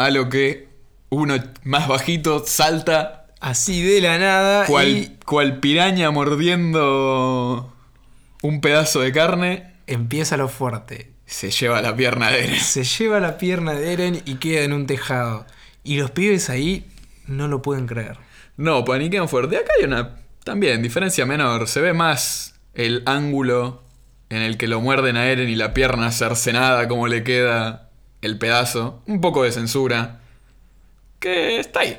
a 0.00 0.10
lo 0.10 0.30
que 0.30 0.68
uno 1.10 1.34
más 1.62 1.86
bajito 1.86 2.42
salta 2.46 3.26
Así 3.38 3.82
de 3.82 4.00
la 4.00 4.18
nada. 4.18 4.66
cual, 4.66 4.88
y 4.88 5.16
cual 5.26 5.60
piraña 5.60 6.10
mordiendo 6.10 7.74
un 8.42 8.60
pedazo 8.60 9.00
de 9.00 9.12
carne, 9.12 9.74
empieza 9.86 10.36
lo 10.36 10.48
fuerte. 10.48 11.12
se 11.26 11.50
lleva 11.50 11.82
la 11.82 11.94
pierna 11.94 12.30
de 12.30 12.44
Eren. 12.44 12.60
Se 12.60 12.84
lleva 12.84 13.20
la 13.20 13.36
pierna 13.36 13.74
de 13.74 13.92
Eren 13.92 14.22
y 14.24 14.36
queda 14.36 14.62
en 14.62 14.72
un 14.72 14.86
tejado. 14.86 15.46
Y 15.84 15.98
los 15.98 16.10
pibes 16.10 16.48
ahí 16.48 16.86
no 17.26 17.46
lo 17.46 17.60
pueden 17.62 17.86
creer. 17.86 18.16
No, 18.56 18.84
paniquean 18.84 19.28
fuerte. 19.28 19.56
Acá 19.58 19.72
hay 19.78 19.84
una 19.84 20.16
también 20.44 20.82
diferencia 20.82 21.26
menor. 21.26 21.68
Se 21.68 21.80
ve 21.80 21.92
más 21.92 22.54
el 22.74 23.02
ángulo 23.04 23.82
en 24.30 24.42
el 24.42 24.56
que 24.56 24.66
lo 24.68 24.80
muerden 24.80 25.16
a 25.16 25.26
Eren 25.26 25.48
y 25.48 25.56
la 25.56 25.74
pierna 25.74 26.10
cercenada, 26.10 26.88
como 26.88 27.06
le 27.06 27.22
queda 27.22 27.89
el 28.22 28.38
pedazo. 28.38 29.02
Un 29.06 29.20
poco 29.20 29.42
de 29.44 29.52
censura. 29.52 30.20
Que 31.18 31.58
está 31.60 31.80
ahí. 31.80 31.98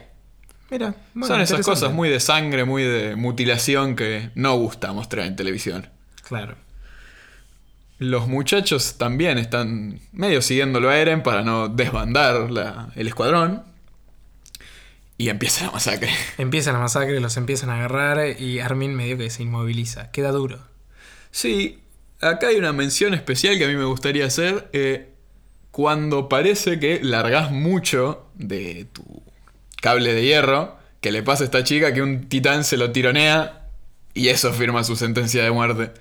Mira, 0.70 0.96
bueno, 1.14 1.28
Son 1.28 1.42
esas 1.42 1.66
cosas 1.66 1.92
muy 1.92 2.10
de 2.10 2.20
sangre, 2.20 2.64
muy 2.64 2.84
de 2.84 3.16
mutilación 3.16 3.96
que 3.96 4.30
no 4.36 4.56
gusta 4.58 4.94
mostrar 4.94 5.26
en 5.28 5.36
televisión. 5.36 5.90
Claro. 6.28 6.56
Los 8.00 8.28
muchachos 8.28 8.96
también 8.98 9.38
están 9.38 10.00
medio 10.12 10.42
siguiéndolo 10.42 10.90
a 10.90 10.98
Eren 10.98 11.22
para 11.24 11.44
no 11.44 11.68
desbandar 11.68 12.50
la- 12.50 12.90
el 12.96 13.08
escuadrón. 13.08 13.64
Y 15.18 15.30
empieza 15.30 15.66
la 15.66 15.72
masacre. 15.72 16.10
Empieza 16.40 16.72
la 16.72 16.80
masacre, 16.80 17.20
los 17.20 17.38
empiezan 17.38 17.70
a 17.70 17.76
agarrar 17.76 18.40
y 18.42 18.60
Armin 18.60 18.96
medio 18.96 19.18
que 19.18 19.30
se 19.30 19.44
inmoviliza. 19.44 20.10
Queda 20.10 20.32
duro. 20.32 20.60
Sí, 21.30 21.80
acá 22.22 22.48
hay 22.48 22.56
una 22.56 22.74
mención 22.74 23.14
especial 23.14 23.58
que 23.60 23.66
a 23.66 23.68
mí 23.68 23.76
me 23.76 23.84
gustaría 23.86 24.26
hacer. 24.26 24.68
eh, 24.74 25.11
cuando 25.72 26.30
parece 26.30 26.80
que 26.80 27.00
largás 27.02 27.52
mucho 27.52 28.26
de 28.36 28.88
tu 28.92 29.24
cable 29.82 30.14
de 30.14 30.24
hierro, 30.24 30.76
que 31.00 31.12
le 31.12 31.24
pasa 31.24 31.44
a 31.44 31.46
esta 31.46 31.64
chica 31.64 31.94
que 31.94 32.02
un 32.02 32.28
titán 32.28 32.64
se 32.64 32.78
lo 32.78 32.92
tironea 32.92 33.68
y 34.14 34.28
eso 34.28 34.54
firma 34.54 34.84
su 34.84 34.96
sentencia 34.96 35.44
de 35.44 35.52
muerte. 35.52 35.92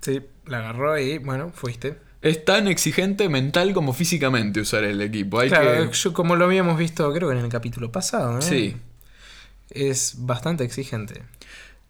Sí, 0.00 0.22
la 0.46 0.58
agarró 0.58 0.98
y 0.98 1.18
bueno, 1.18 1.50
fuiste. 1.54 1.96
Es 2.22 2.44
tan 2.44 2.68
exigente 2.68 3.28
mental 3.28 3.74
como 3.74 3.92
físicamente 3.92 4.60
usar 4.60 4.84
el 4.84 5.00
equipo. 5.02 5.40
Hay 5.40 5.48
claro, 5.48 5.90
que... 5.90 5.96
yo 5.96 6.12
como 6.12 6.36
lo 6.36 6.44
habíamos 6.44 6.78
visto 6.78 7.12
creo 7.12 7.28
que 7.28 7.36
en 7.36 7.44
el 7.44 7.50
capítulo 7.50 7.90
pasado, 7.90 8.32
¿no? 8.32 8.42
Sí. 8.42 8.76
Es 9.70 10.14
bastante 10.18 10.64
exigente. 10.64 11.22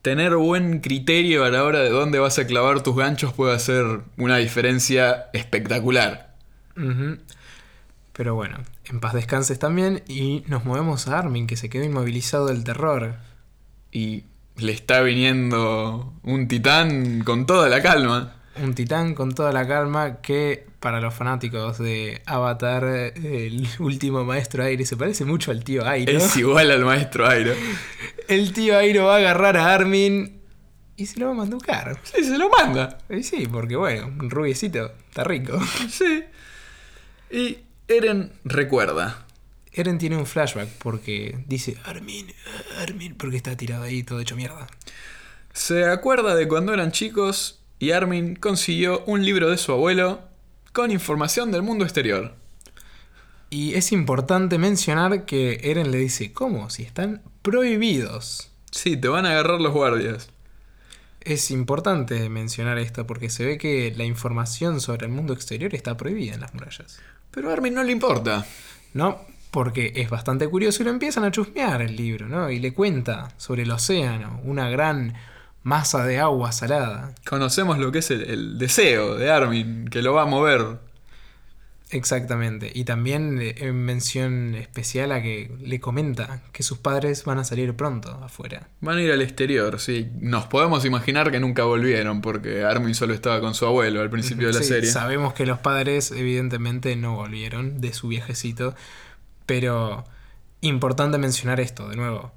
Tener 0.02 0.36
buen 0.36 0.80
criterio 0.80 1.44
a 1.44 1.50
la 1.50 1.64
hora 1.64 1.80
de 1.80 1.90
dónde 1.90 2.18
vas 2.18 2.38
a 2.38 2.46
clavar 2.46 2.82
tus 2.82 2.96
ganchos 2.96 3.32
puede 3.32 3.54
hacer 3.54 3.84
una 4.16 4.38
diferencia 4.38 5.26
espectacular. 5.32 6.33
Ujú. 6.76 7.18
Pero 8.12 8.34
bueno, 8.34 8.58
en 8.84 9.00
paz 9.00 9.14
descanses 9.14 9.58
también 9.58 10.02
y 10.06 10.44
nos 10.46 10.64
movemos 10.64 11.08
a 11.08 11.18
Armin 11.18 11.46
que 11.46 11.56
se 11.56 11.68
quedó 11.68 11.84
inmovilizado 11.84 12.46
del 12.46 12.62
terror. 12.62 13.16
Y 13.90 14.24
le 14.56 14.72
está 14.72 15.00
viniendo 15.00 16.12
un 16.22 16.46
titán 16.46 17.24
con 17.24 17.46
toda 17.46 17.68
la 17.68 17.82
calma. 17.82 18.36
Un 18.62 18.74
titán 18.74 19.14
con 19.14 19.34
toda 19.34 19.52
la 19.52 19.66
calma 19.66 20.20
que 20.20 20.64
para 20.78 21.00
los 21.00 21.12
fanáticos 21.12 21.78
de 21.78 22.22
Avatar, 22.26 22.84
el 22.84 23.66
último 23.80 24.24
maestro 24.24 24.62
aire, 24.62 24.86
se 24.86 24.96
parece 24.96 25.24
mucho 25.24 25.50
al 25.50 25.64
tío 25.64 25.84
Airo. 25.84 26.12
Es 26.12 26.36
igual 26.36 26.70
al 26.70 26.84
maestro 26.84 27.28
Airo. 27.28 27.52
El 28.28 28.52
tío 28.52 28.78
Airo 28.78 29.06
va 29.06 29.14
a 29.14 29.18
agarrar 29.18 29.56
a 29.56 29.74
Armin 29.74 30.40
y 30.96 31.06
se 31.06 31.18
lo 31.18 31.26
va 31.26 31.32
a 31.32 31.36
manducar. 31.36 31.98
Sí, 32.04 32.22
se 32.22 32.38
lo 32.38 32.48
manda. 32.48 32.98
Y 33.10 33.24
sí, 33.24 33.48
porque 33.50 33.74
bueno, 33.74 34.06
un 34.06 34.30
rubiecito 34.30 34.92
está 35.08 35.24
rico. 35.24 35.58
Sí. 35.90 36.24
Y 37.34 37.58
Eren 37.88 38.30
recuerda. 38.44 39.26
Eren 39.72 39.98
tiene 39.98 40.16
un 40.16 40.24
flashback 40.24 40.68
porque 40.78 41.36
dice 41.48 41.76
Armin, 41.82 42.32
Armin, 42.78 43.16
porque 43.16 43.36
está 43.36 43.56
tirado 43.56 43.82
ahí 43.82 44.04
todo 44.04 44.20
hecho 44.20 44.36
mierda. 44.36 44.68
Se 45.52 45.84
acuerda 45.86 46.36
de 46.36 46.46
cuando 46.46 46.72
eran 46.72 46.92
chicos 46.92 47.58
y 47.80 47.90
Armin 47.90 48.36
consiguió 48.36 49.02
un 49.06 49.24
libro 49.24 49.50
de 49.50 49.58
su 49.58 49.72
abuelo 49.72 50.20
con 50.72 50.92
información 50.92 51.50
del 51.50 51.62
mundo 51.62 51.84
exterior. 51.84 52.36
Y 53.50 53.74
es 53.74 53.90
importante 53.90 54.56
mencionar 54.56 55.24
que 55.24 55.58
Eren 55.64 55.90
le 55.90 55.98
dice, 55.98 56.32
¿cómo? 56.32 56.70
Si 56.70 56.84
están 56.84 57.20
prohibidos. 57.42 58.52
Sí, 58.70 58.96
te 58.96 59.08
van 59.08 59.26
a 59.26 59.30
agarrar 59.30 59.60
los 59.60 59.72
guardias. 59.72 60.30
Es 61.24 61.50
importante 61.50 62.28
mencionar 62.28 62.76
esto 62.76 63.06
porque 63.06 63.30
se 63.30 63.46
ve 63.46 63.56
que 63.56 63.94
la 63.96 64.04
información 64.04 64.82
sobre 64.82 65.06
el 65.06 65.12
mundo 65.12 65.32
exterior 65.32 65.74
está 65.74 65.96
prohibida 65.96 66.34
en 66.34 66.40
las 66.40 66.52
murallas. 66.52 67.00
Pero 67.30 67.48
a 67.48 67.54
Armin 67.54 67.72
no 67.72 67.82
le 67.82 67.92
importa. 67.92 68.44
¿No? 68.92 69.20
Porque 69.50 69.92
es 69.96 70.10
bastante 70.10 70.46
curioso 70.48 70.82
y 70.82 70.84
lo 70.84 70.90
empiezan 70.90 71.24
a 71.24 71.30
chusmear 71.30 71.80
el 71.80 71.96
libro, 71.96 72.28
¿no? 72.28 72.50
Y 72.50 72.58
le 72.58 72.74
cuenta 72.74 73.32
sobre 73.38 73.62
el 73.62 73.70
océano, 73.70 74.40
una 74.44 74.68
gran 74.68 75.14
masa 75.62 76.04
de 76.04 76.20
agua 76.20 76.52
salada. 76.52 77.14
Conocemos 77.26 77.78
lo 77.78 77.90
que 77.90 78.00
es 78.00 78.10
el, 78.10 78.22
el 78.22 78.58
deseo 78.58 79.14
de 79.14 79.30
Armin, 79.30 79.88
que 79.88 80.02
lo 80.02 80.12
va 80.12 80.22
a 80.22 80.26
mover. 80.26 80.78
Exactamente. 81.90 82.72
Y 82.74 82.84
también 82.84 83.40
eh, 83.40 83.54
en 83.58 83.76
mención 83.76 84.54
especial 84.54 85.12
a 85.12 85.22
que 85.22 85.50
le 85.60 85.80
comenta 85.80 86.42
que 86.52 86.62
sus 86.62 86.78
padres 86.78 87.24
van 87.24 87.38
a 87.38 87.44
salir 87.44 87.74
pronto 87.74 88.10
afuera. 88.24 88.68
Van 88.80 88.98
a 88.98 89.02
ir 89.02 89.12
al 89.12 89.22
exterior, 89.22 89.78
sí. 89.78 90.08
Nos 90.18 90.46
podemos 90.46 90.84
imaginar 90.84 91.30
que 91.30 91.40
nunca 91.40 91.64
volvieron, 91.64 92.20
porque 92.20 92.64
Armin 92.64 92.94
solo 92.94 93.14
estaba 93.14 93.40
con 93.40 93.54
su 93.54 93.66
abuelo 93.66 94.00
al 94.00 94.10
principio 94.10 94.48
de 94.48 94.54
la 94.54 94.60
Sí, 94.60 94.68
serie. 94.68 94.90
Sabemos 94.90 95.34
que 95.34 95.46
los 95.46 95.58
padres 95.58 96.10
evidentemente 96.10 96.96
no 96.96 97.16
volvieron 97.16 97.80
de 97.80 97.92
su 97.92 98.08
viajecito, 98.08 98.74
pero 99.46 100.04
importante 100.62 101.18
mencionar 101.18 101.60
esto, 101.60 101.88
de 101.88 101.96
nuevo, 101.96 102.32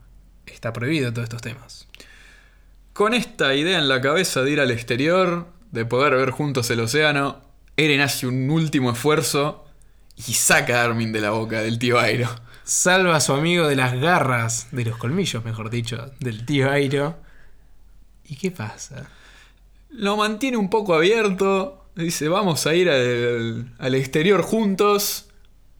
está 0.46 0.74
prohibido 0.74 1.12
todos 1.14 1.24
estos 1.24 1.42
temas. 1.42 1.88
Con 2.94 3.14
esta 3.14 3.56
idea 3.56 3.78
en 3.80 3.88
la 3.88 4.02
cabeza 4.02 4.42
de 4.42 4.52
ir 4.52 4.60
al 4.60 4.72
exterior, 4.72 5.48
de 5.72 5.86
poder 5.86 6.16
ver 6.16 6.32
juntos 6.32 6.70
el 6.70 6.80
océano, 6.80 7.47
Eren 7.78 8.02
hace 8.02 8.26
un 8.26 8.50
último 8.50 8.92
esfuerzo 8.92 9.64
y 10.16 10.34
saca 10.34 10.82
a 10.82 10.86
Armin 10.86 11.12
de 11.12 11.22
la 11.22 11.30
boca 11.30 11.62
del 11.62 11.78
tío 11.78 12.00
Airo. 12.00 12.28
Salva 12.64 13.16
a 13.16 13.20
su 13.22 13.34
amigo 13.34 13.68
de 13.68 13.76
las 13.76 13.94
garras, 13.94 14.68
de 14.72 14.84
los 14.84 14.98
colmillos, 14.98 15.46
mejor 15.46 15.70
dicho, 15.70 16.12
del 16.20 16.46
tío 16.46 16.72
Airo. 16.72 17.18
¿Y 18.26 18.36
qué 18.36 18.52
pasa? 18.52 19.08
Lo 19.90 20.18
mantiene 20.18 20.58
un 20.58 20.70
poco 20.70 20.96
abierto, 20.96 21.90
dice 21.96 22.28
vamos 22.28 22.66
a 22.66 22.74
ir 22.74 22.90
al, 22.90 23.74
al 23.78 23.96
exterior 23.96 24.42
juntos. 24.42 25.30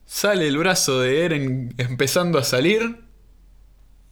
Sale 0.06 0.46
el 0.48 0.56
brazo 0.56 1.00
de 1.00 1.24
Eren 1.24 1.74
empezando 1.76 2.38
a 2.38 2.44
salir, 2.44 3.00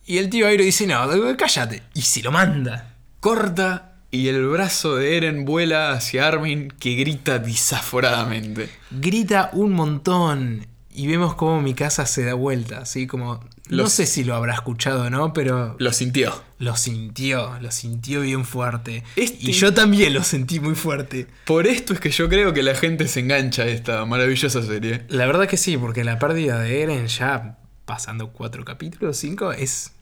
Y 0.05 0.19
el 0.19 0.29
tío 0.29 0.47
Airo 0.47 0.63
dice, 0.63 0.87
no, 0.87 1.09
cállate. 1.37 1.83
Y 1.95 2.03
se 2.03 2.23
lo 2.23 2.31
manda. 2.31 2.97
corta 3.21 3.96
y 4.11 4.29
el 4.29 4.47
brazo 4.47 4.97
de 4.97 5.17
Eren 5.17 5.45
vuela 5.45 5.93
hacia 5.93 6.27
Armin 6.27 6.69
que 6.79 6.95
grita 6.95 7.39
desaforadamente. 7.39 8.69
Grita 8.91 9.51
un 9.53 9.73
montón. 9.73 10.67
Y 10.95 11.07
vemos 11.09 11.35
cómo 11.35 11.61
mi 11.61 11.75
casa 11.75 12.07
se 12.07 12.25
da 12.25 12.33
vuelta, 12.35 12.79
así 12.79 13.07
como... 13.07 13.41
No 13.69 13.89
sé 13.89 14.07
si 14.07 14.23
lo 14.25 14.35
habrá 14.35 14.55
escuchado 14.55 15.03
o 15.07 15.11
no, 15.11 15.33
pero 15.35 15.75
Lo 15.79 15.93
sintió. 15.93 16.43
lo 16.59 16.77
sintió, 16.77 17.59
lo 17.61 17.71
sintió 17.71 18.21
bien 18.23 18.45
fuerte. 18.47 19.03
Este- 19.17 19.51
Y 19.51 19.53
yo 19.53 19.75
también 19.75 20.15
lo 20.15 20.23
sentí 20.23 20.59
muy 20.61 20.75
fuerte. 20.77 21.27
Por 21.45 21.67
esto 21.67 21.93
es 21.93 22.01
que 22.01 22.11
yo 22.11 22.29
creo 22.31 22.55
que 22.55 22.63
la 22.63 22.75
gente 22.77 23.09
se 23.09 23.21
engancha 23.21 23.63
a 23.65 23.67
esta 23.67 24.05
maravillosa 24.07 24.63
serie. 24.63 25.03
La 25.09 25.27
verdad 25.27 25.47
que 25.49 25.57
sí, 25.59 25.77
porque 25.77 26.05
la 26.05 26.19
pérdida 26.19 26.61
de 26.61 26.83
Eren 26.83 27.09
ya 27.09 27.59
pasando 27.85 28.29
cuatro 28.33 28.65
capítulos, 28.65 29.17
cinco, 29.19 29.53
es 29.53 29.93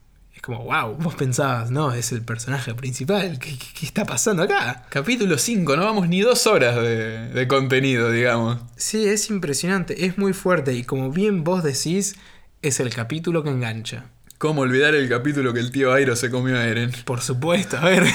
como, 0.45 0.65
wow, 0.65 0.95
vos 0.97 1.15
pensabas, 1.15 1.71
no, 1.71 1.93
es 1.93 2.13
el 2.13 2.23
personaje 2.23 2.75
principal, 2.75 3.39
¿qué, 3.39 3.57
qué- 3.59 3.67
qué 3.81 3.87
está 3.87 4.05
pasando 4.05 4.43
acá? 4.43 4.85
Capítulo 4.91 5.39
5, 5.39 5.77
no 5.77 5.85
vamos 5.85 6.09
ni 6.09 6.21
dos 6.21 6.47
horas 6.47 6.77
de, 6.77 7.29
de 7.29 7.49
contenido, 7.49 8.11
digamos. 8.11 8.59
Sí, 8.77 9.07
es 9.07 9.31
impresionante, 9.31 10.05
es 10.07 10.19
muy 10.19 10.33
fuerte 10.35 10.75
y 10.75 10.85
como 10.85 11.11
bien 11.11 11.45
vos 11.45 11.63
decís, 11.65 12.17
es 12.63 12.79
el 12.81 12.91
capítulo 12.95 13.43
que 13.43 13.51
engancha. 13.51 14.05
¿Cómo 14.39 14.61
olvidar 14.63 14.95
el 14.95 15.09
capítulo 15.09 15.55
que 15.55 15.61
el 15.61 15.71
tío 15.71 15.93
Airo 15.95 16.15
se 16.17 16.31
comió 16.31 16.57
a 16.59 16.67
Eren? 16.67 16.93
Por 17.07 17.23
supuesto, 17.23 17.79
a 17.79 17.85
ver, 17.85 18.05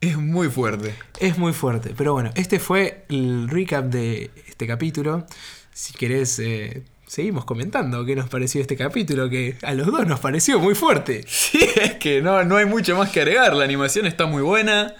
Es 0.00 0.16
muy 0.16 0.48
fuerte. 0.48 0.94
es 1.18 1.36
muy 1.36 1.52
fuerte. 1.52 1.92
Pero 1.96 2.14
bueno, 2.14 2.30
este 2.34 2.58
fue 2.58 3.04
el 3.10 3.48
recap 3.50 3.84
de 3.86 4.30
este 4.48 4.66
capítulo. 4.66 5.26
Si 5.74 5.92
querés, 5.92 6.38
eh, 6.38 6.84
seguimos 7.10 7.44
comentando 7.44 8.04
qué 8.04 8.14
nos 8.14 8.28
pareció 8.28 8.60
este 8.60 8.76
capítulo, 8.76 9.28
que 9.28 9.56
a 9.62 9.74
los 9.74 9.88
dos 9.88 10.06
nos 10.06 10.20
pareció 10.20 10.60
muy 10.60 10.76
fuerte. 10.76 11.24
Sí, 11.26 11.58
es 11.74 11.94
que 11.94 12.22
no, 12.22 12.44
no 12.44 12.56
hay 12.56 12.66
mucho 12.66 12.96
más 12.96 13.10
que 13.10 13.22
agregar. 13.22 13.54
La 13.54 13.64
animación 13.64 14.06
está 14.06 14.26
muy 14.26 14.42
buena. 14.42 14.94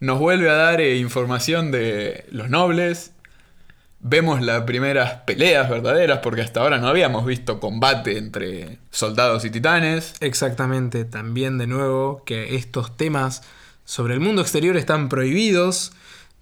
Nos 0.00 0.18
vuelve 0.18 0.48
a 0.48 0.54
dar 0.54 0.80
eh, 0.80 0.96
información 0.96 1.70
de 1.70 2.24
los 2.30 2.48
nobles. 2.48 3.12
Vemos 4.00 4.40
las 4.40 4.62
primeras 4.62 5.20
peleas 5.26 5.68
verdaderas, 5.68 6.20
porque 6.20 6.40
hasta 6.40 6.60
ahora 6.60 6.78
no 6.78 6.88
habíamos 6.88 7.26
visto 7.26 7.60
combate 7.60 8.16
entre 8.16 8.78
soldados 8.90 9.44
y 9.44 9.50
titanes. 9.50 10.14
Exactamente, 10.20 11.04
también 11.04 11.58
de 11.58 11.66
nuevo 11.66 12.22
que 12.24 12.56
estos 12.56 12.96
temas 12.96 13.42
sobre 13.84 14.14
el 14.14 14.20
mundo 14.20 14.40
exterior 14.40 14.78
están 14.78 15.10
prohibidos, 15.10 15.92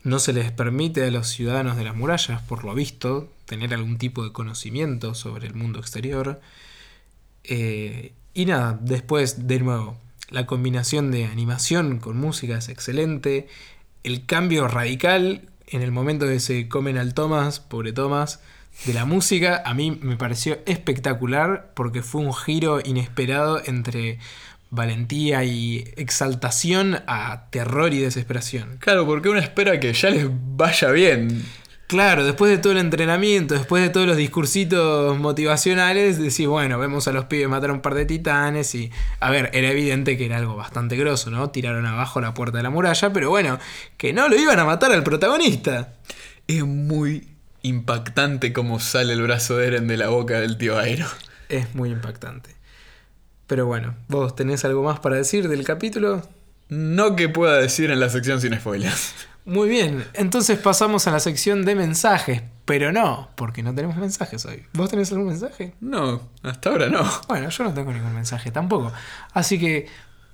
no 0.02 0.18
se 0.18 0.32
les 0.32 0.50
permite 0.50 1.04
a 1.04 1.10
los 1.10 1.28
ciudadanos 1.28 1.76
de 1.76 1.84
las 1.84 1.94
murallas, 1.94 2.42
por 2.42 2.64
lo 2.64 2.74
visto, 2.74 3.30
tener 3.46 3.74
algún 3.74 3.98
tipo 3.98 4.24
de 4.24 4.32
conocimiento 4.32 5.14
sobre 5.14 5.46
el 5.46 5.54
mundo 5.54 5.78
exterior. 5.78 6.40
Eh, 7.44 8.12
y 8.32 8.46
nada, 8.46 8.78
después 8.80 9.46
de 9.46 9.60
nuevo, 9.60 9.96
la 10.30 10.46
combinación 10.46 11.10
de 11.10 11.26
animación 11.26 11.98
con 11.98 12.16
música 12.16 12.58
es 12.58 12.68
excelente, 12.68 13.48
el 14.04 14.24
cambio 14.24 14.68
radical 14.68 15.48
en 15.66 15.82
el 15.82 15.92
momento 15.92 16.26
que 16.26 16.40
se 16.40 16.68
comen 16.68 16.98
al 16.98 17.14
Thomas, 17.14 17.60
pobre 17.60 17.92
Thomas, 17.92 18.40
de 18.86 18.94
la 18.94 19.04
música, 19.04 19.62
a 19.64 19.74
mí 19.74 19.98
me 20.00 20.16
pareció 20.16 20.58
espectacular 20.64 21.72
porque 21.74 22.02
fue 22.02 22.22
un 22.22 22.32
giro 22.32 22.80
inesperado 22.82 23.60
entre 23.64 24.18
valentía 24.70 25.44
y 25.44 25.84
exaltación 25.96 27.02
a 27.06 27.48
terror 27.50 27.92
y 27.92 27.98
desesperación. 27.98 28.78
Claro, 28.78 29.06
porque 29.06 29.28
uno 29.28 29.40
espera 29.40 29.78
que 29.80 29.92
ya 29.92 30.10
les 30.10 30.26
vaya 30.30 30.90
bien. 30.90 31.44
Claro, 31.90 32.24
después 32.24 32.52
de 32.52 32.58
todo 32.58 32.72
el 32.72 32.78
entrenamiento, 32.78 33.54
después 33.54 33.82
de 33.82 33.88
todos 33.88 34.06
los 34.06 34.16
discursitos 34.16 35.18
motivacionales, 35.18 36.18
decís, 36.18 36.46
bueno, 36.46 36.78
vemos 36.78 37.08
a 37.08 37.12
los 37.12 37.24
pibes 37.24 37.48
matar 37.48 37.72
un 37.72 37.80
par 37.80 37.94
de 37.94 38.06
titanes 38.06 38.76
y, 38.76 38.92
a 39.18 39.28
ver, 39.28 39.50
era 39.54 39.72
evidente 39.72 40.16
que 40.16 40.26
era 40.26 40.36
algo 40.36 40.54
bastante 40.54 40.96
grosso, 40.96 41.30
¿no? 41.30 41.50
Tiraron 41.50 41.86
abajo 41.86 42.20
la 42.20 42.32
puerta 42.32 42.58
de 42.58 42.62
la 42.62 42.70
muralla, 42.70 43.12
pero 43.12 43.30
bueno, 43.30 43.58
que 43.96 44.12
no 44.12 44.28
lo 44.28 44.36
iban 44.36 44.60
a 44.60 44.64
matar 44.64 44.92
al 44.92 45.02
protagonista. 45.02 45.94
Es 46.46 46.64
muy 46.64 47.26
impactante 47.62 48.52
cómo 48.52 48.78
sale 48.78 49.12
el 49.12 49.22
brazo 49.22 49.56
de 49.56 49.66
Eren 49.66 49.88
de 49.88 49.96
la 49.96 50.10
boca 50.10 50.38
del 50.40 50.58
tío 50.58 50.78
Airo. 50.78 51.08
Es 51.48 51.74
muy 51.74 51.90
impactante. 51.90 52.59
Pero 53.50 53.66
bueno, 53.66 53.96
¿vos 54.06 54.36
tenés 54.36 54.64
algo 54.64 54.84
más 54.84 55.00
para 55.00 55.16
decir 55.16 55.48
del 55.48 55.64
capítulo? 55.64 56.22
No 56.68 57.16
que 57.16 57.28
pueda 57.28 57.56
decir 57.56 57.90
en 57.90 57.98
la 57.98 58.08
sección 58.08 58.40
sin 58.40 58.54
spoilers. 58.54 59.12
Muy 59.44 59.68
bien, 59.68 60.04
entonces 60.14 60.56
pasamos 60.56 61.08
a 61.08 61.10
la 61.10 61.18
sección 61.18 61.64
de 61.64 61.74
mensajes, 61.74 62.42
pero 62.64 62.92
no, 62.92 63.28
porque 63.34 63.64
no 63.64 63.74
tenemos 63.74 63.96
mensajes 63.96 64.46
hoy. 64.46 64.62
¿Vos 64.72 64.88
tenés 64.88 65.10
algún 65.10 65.26
mensaje? 65.26 65.74
No, 65.80 66.20
hasta 66.44 66.70
ahora 66.70 66.90
no. 66.90 67.02
Bueno, 67.26 67.48
yo 67.48 67.64
no 67.64 67.74
tengo 67.74 67.92
ningún 67.92 68.14
mensaje 68.14 68.52
tampoco. 68.52 68.92
Así 69.32 69.58
que 69.58 69.88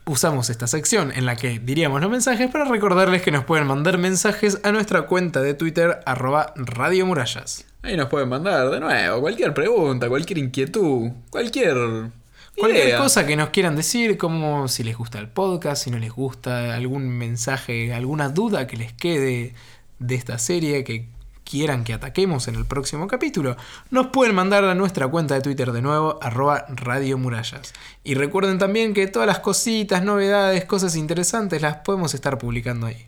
usamos 0.05 0.51
esta 0.51 0.67
sección 0.67 1.11
en 1.11 1.25
la 1.25 1.37
que 1.37 1.59
diríamos 1.59 2.03
los 2.03 2.11
mensajes 2.11 2.51
para 2.51 2.67
recordarles 2.67 3.23
que 3.23 3.31
nos 3.31 3.47
pueden 3.47 3.67
mandar 3.67 3.97
mensajes 3.97 4.61
a 4.63 4.73
nuestra 4.73 5.07
cuenta 5.07 5.41
de 5.41 5.55
Twitter 5.55 6.01
arroba 6.05 6.53
Radio 6.55 7.07
Murallas. 7.07 7.65
Ahí 7.83 7.97
nos 7.97 8.11
pueden 8.11 8.29
mandar 8.29 8.69
de 8.69 8.79
nuevo 8.79 9.23
cualquier 9.23 9.55
pregunta, 9.55 10.07
cualquier 10.11 10.37
inquietud, 10.37 11.13
cualquier 11.31 12.11
Cualquier 12.57 12.89
idea. 12.89 12.99
cosa 12.99 13.27
que 13.27 13.37
nos 13.37 13.51
quieran 13.51 13.77
decir, 13.77 14.17
como 14.17 14.69
si 14.69 14.83
les 14.83 14.97
gusta 14.97 15.19
el 15.19 15.29
podcast, 15.29 15.85
si 15.85 15.91
no 15.91 15.99
les 15.99 16.13
gusta, 16.13 16.75
algún 16.75 17.09
mensaje, 17.09 17.93
alguna 17.93 18.31
duda 18.31 18.67
que 18.67 18.77
les 18.77 18.93
quede 18.93 19.55
de 19.99 20.15
esta 20.15 20.39
serie 20.39 20.85
que 20.85 21.09
quieran 21.49 21.85
que 21.85 21.95
ataquemos 21.95 22.49
en 22.49 22.57
el 22.57 22.65
próximo 22.67 23.07
capítulo, 23.07 23.57
nos 23.91 24.09
pueden 24.09 24.35
mandar 24.35 24.65
a 24.65 24.75
nuestra 24.75 25.07
cuenta 25.09 25.35
de 25.35 25.41
Twitter 25.41 25.73
de 25.73 25.81
nuevo, 25.81 26.19
arroba 26.21 26.67
Radio 26.69 27.17
Murallas. 27.17 27.73
Y 28.05 28.15
recuerden 28.15 28.59
también 28.59 28.93
que 28.93 29.07
todas 29.07 29.27
las 29.27 29.39
cositas, 29.39 30.03
novedades, 30.03 30.65
cosas 30.65 30.97
interesantes 30.97 31.63
las 31.63 31.77
podemos 31.77 32.15
estar 32.15 32.37
publicando 32.39 32.87
ahí. 32.87 33.07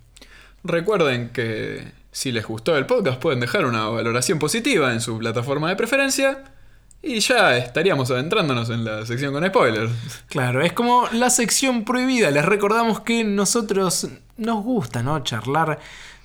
Recuerden 0.65 1.31
que 1.31 1.93
si 2.13 2.33
les 2.33 2.47
gustó 2.47 2.77
el 2.77 2.87
podcast 2.87 3.21
pueden 3.21 3.41
dejar 3.41 3.67
una 3.67 3.87
valoración 3.89 4.39
positiva 4.39 4.93
en 4.93 5.01
su 5.01 5.19
plataforma 5.19 5.69
de 5.69 5.77
preferencia. 5.77 6.45
Y 7.01 7.21
ya 7.21 7.57
estaríamos 7.57 8.11
adentrándonos 8.11 8.71
en 8.71 8.85
la 8.85 9.07
sección 9.07 9.33
con 9.33 9.47
spoilers. 9.47 9.93
Claro, 10.29 10.63
es 10.63 10.73
como 10.73 11.07
la 11.13 11.31
sección 11.31 11.85
prohibida. 11.85 12.31
Les 12.31 12.45
recordamos 12.45 13.01
que 13.01 13.23
nosotros 13.23 14.09
nos 14.37 14.65
gusta, 14.65 15.03
¿no? 15.03 15.23
Charlar 15.23 15.79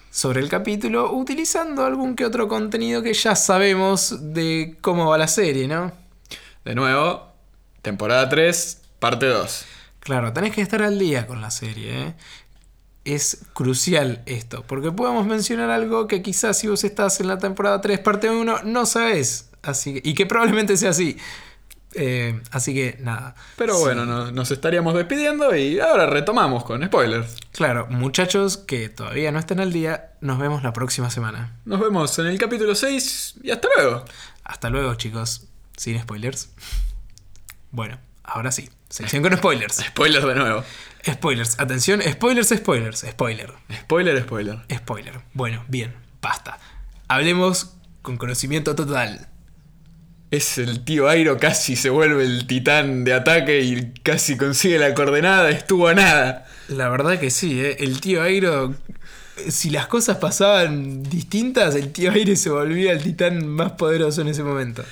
sobre 0.09 0.41
el 0.41 0.49
capítulo 0.49 1.13
utilizando 1.13 1.85
algún 1.85 2.15
que 2.15 2.25
otro 2.25 2.47
contenido 2.47 3.01
que 3.01 3.13
ya 3.13 3.35
sabemos 3.35 4.33
de 4.33 4.77
cómo 4.81 5.09
va 5.09 5.17
la 5.17 5.27
serie, 5.27 5.67
¿no? 5.67 5.91
De 6.65 6.75
nuevo, 6.75 7.33
temporada 7.81 8.27
3, 8.29 8.81
parte 8.99 9.27
2. 9.27 9.65
Claro, 9.99 10.33
tenés 10.33 10.53
que 10.53 10.61
estar 10.61 10.81
al 10.81 10.97
día 10.97 11.27
con 11.27 11.39
la 11.41 11.51
serie, 11.51 12.01
¿eh? 12.01 12.15
Es 13.05 13.45
crucial 13.53 14.21
esto, 14.25 14.63
porque 14.67 14.91
podemos 14.91 15.25
mencionar 15.25 15.69
algo 15.69 16.07
que 16.07 16.21
quizás 16.21 16.57
si 16.57 16.67
vos 16.67 16.83
estás 16.83 17.19
en 17.19 17.27
la 17.27 17.37
temporada 17.37 17.81
3, 17.81 17.99
parte 17.99 18.29
1, 18.29 18.63
no 18.63 18.85
sabés. 18.85 19.49
Así 19.63 19.95
que- 19.95 20.09
y 20.09 20.13
que 20.13 20.25
probablemente 20.25 20.77
sea 20.77 20.91
así. 20.91 21.17
Eh, 21.95 22.41
así 22.51 22.73
que 22.73 22.97
nada. 23.01 23.35
Pero 23.55 23.75
Sí. 23.75 23.81
bueno, 23.83 24.05
no- 24.05 24.31
nos 24.31 24.49
estaríamos 24.51 24.95
despidiendo 24.95 25.55
y 25.55 25.79
ahora 25.79 26.07
retomamos 26.07 26.63
con 26.63 26.83
spoilers. 26.83 27.35
Claro, 27.51 27.85
muchachos 27.89 28.57
que 28.57 28.89
todavía 28.89 29.31
no 29.31 29.37
están 29.39 29.59
al 29.59 29.71
día, 29.71 30.11
nos 30.19 30.39
vemos 30.39 30.63
la 30.63 30.73
próxima 30.73 31.09
semana. 31.11 31.59
Nos 31.65 31.79
vemos 31.79 32.17
en 32.17 32.25
el 32.27 32.37
capítulo 32.39 32.73
6 32.75 33.35
y 33.43 33.51
hasta 33.51 33.67
luego. 33.77 34.05
Hasta 34.43 34.69
luego, 34.71 34.95
chicos. 34.95 35.45
Sin 35.77 35.99
spoilers. 36.01 36.49
Bueno, 37.71 37.99
ahora 38.23 38.51
sí. 38.51 38.69
Sección 38.89 39.23
con 39.23 39.35
spoilers. 39.37 39.75
Spoiler 39.87 40.25
de 40.25 40.35
nuevo. 40.35 40.63
Spoilers. 41.07 41.59
Atención, 41.59 42.01
spoilers, 42.01 42.49
spoilers. 42.49 43.05
Spoiler. 43.09 43.53
Spoiler, 43.81 44.21
spoiler. 44.23 44.59
Spoiler. 44.73 45.21
Bueno, 45.33 45.63
bien, 45.67 45.93
basta. 46.21 46.59
Hablemos 47.07 47.73
con 48.01 48.17
conocimiento 48.17 48.75
total. 48.75 49.27
Es 50.33 50.57
el 50.57 50.83
tío 50.83 51.09
Airo 51.09 51.37
casi 51.37 51.75
se 51.75 51.91
vuelve 51.91 52.23
el 52.23 52.47
titán 52.47 53.03
de 53.03 53.13
ataque 53.13 53.61
y 53.61 53.93
casi 54.01 54.35
consigue 54.35 54.79
la 54.79 54.95
coordenada, 54.95 55.51
estuvo 55.51 55.87
a 55.87 55.93
nada. 55.93 56.47
La 56.69 56.89
verdad 56.89 57.19
que 57.19 57.29
sí, 57.29 57.61
¿eh? 57.61 57.77
el 57.81 58.01
tío 58.01 58.23
Airo. 58.23 58.73
Si 59.47 59.69
las 59.69 59.85
cosas 59.85 60.17
pasaban 60.17 61.03
distintas, 61.03 61.75
el 61.75 61.91
tío 61.91 62.09
Airo 62.11 62.35
se 62.35 62.49
volvía 62.49 62.93
el 62.93 63.03
titán 63.03 63.45
más 63.45 63.73
poderoso 63.73 64.21
en 64.21 64.29
ese 64.29 64.41
momento. 64.41 64.83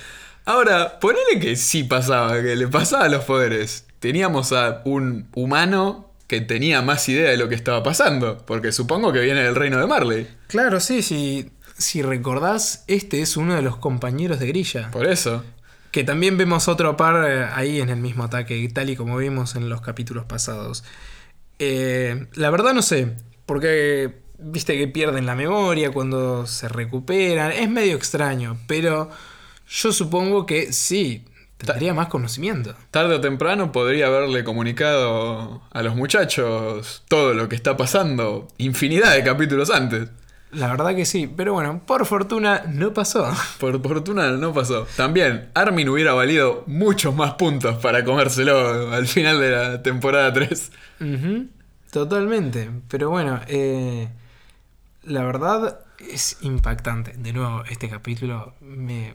Ahora, 0.44 1.00
ponele 1.00 1.40
que 1.40 1.56
sí 1.56 1.82
pasaba, 1.82 2.40
que 2.40 2.54
le 2.54 2.68
pasaba 2.68 3.08
los 3.08 3.24
poderes. 3.24 3.84
Teníamos 3.98 4.52
a 4.52 4.82
un 4.84 5.26
humano 5.34 6.12
que 6.28 6.40
tenía 6.40 6.82
más 6.82 7.08
idea 7.08 7.30
de 7.30 7.36
lo 7.36 7.48
que 7.48 7.56
estaba 7.56 7.82
pasando, 7.82 8.38
porque 8.46 8.70
supongo 8.70 9.12
que 9.12 9.18
viene 9.18 9.42
del 9.42 9.56
reino 9.56 9.80
de 9.80 9.88
Marley. 9.88 10.28
Claro, 10.46 10.78
sí, 10.78 11.02
sí. 11.02 11.50
Si 11.82 12.00
recordás, 12.00 12.84
este 12.86 13.22
es 13.22 13.36
uno 13.36 13.56
de 13.56 13.62
los 13.62 13.76
compañeros 13.76 14.38
de 14.38 14.46
Grilla. 14.46 14.88
Por 14.92 15.08
eso. 15.08 15.42
Que 15.90 16.04
también 16.04 16.38
vemos 16.38 16.68
otro 16.68 16.96
par 16.96 17.28
eh, 17.28 17.44
ahí 17.52 17.80
en 17.80 17.88
el 17.88 17.98
mismo 17.98 18.22
ataque, 18.22 18.66
tal 18.72 18.88
y 18.88 18.94
como 18.94 19.16
vimos 19.16 19.56
en 19.56 19.68
los 19.68 19.80
capítulos 19.80 20.24
pasados. 20.24 20.84
Eh, 21.58 22.28
la 22.34 22.50
verdad 22.50 22.72
no 22.72 22.82
sé, 22.82 23.16
porque 23.46 24.14
viste 24.38 24.78
que 24.78 24.86
pierden 24.86 25.26
la 25.26 25.34
memoria 25.34 25.90
cuando 25.90 26.46
se 26.46 26.68
recuperan. 26.68 27.50
Es 27.50 27.68
medio 27.68 27.96
extraño, 27.96 28.58
pero 28.68 29.10
yo 29.68 29.92
supongo 29.92 30.46
que 30.46 30.72
sí, 30.72 31.24
tendría 31.58 31.94
más 31.94 32.06
conocimiento. 32.06 32.76
Tarde 32.92 33.16
o 33.16 33.20
temprano 33.20 33.72
podría 33.72 34.06
haberle 34.06 34.44
comunicado 34.44 35.62
a 35.72 35.82
los 35.82 35.96
muchachos 35.96 37.02
todo 37.08 37.34
lo 37.34 37.48
que 37.48 37.56
está 37.56 37.76
pasando 37.76 38.46
infinidad 38.56 39.14
de 39.14 39.24
capítulos 39.24 39.68
antes. 39.68 40.10
La 40.52 40.68
verdad 40.68 40.94
que 40.94 41.06
sí, 41.06 41.32
pero 41.34 41.54
bueno, 41.54 41.80
por 41.86 42.04
fortuna 42.04 42.62
no 42.68 42.92
pasó. 42.92 43.26
Por 43.58 43.80
fortuna 43.82 44.30
no 44.32 44.52
pasó. 44.52 44.86
También, 44.96 45.50
Armin 45.54 45.88
hubiera 45.88 46.12
valido 46.12 46.64
muchos 46.66 47.14
más 47.14 47.34
puntos 47.34 47.76
para 47.76 48.04
comérselo 48.04 48.92
al 48.92 49.06
final 49.06 49.40
de 49.40 49.50
la 49.50 49.82
temporada 49.82 50.32
3. 50.32 50.72
Ujú, 51.00 51.46
Totalmente, 51.90 52.70
pero 52.88 53.10
bueno, 53.10 53.40
eh, 53.48 54.08
la 55.04 55.24
verdad 55.24 55.80
es 55.98 56.38
impactante. 56.42 57.12
De 57.16 57.32
nuevo, 57.32 57.64
este 57.70 57.88
capítulo 57.88 58.54
me 58.60 59.14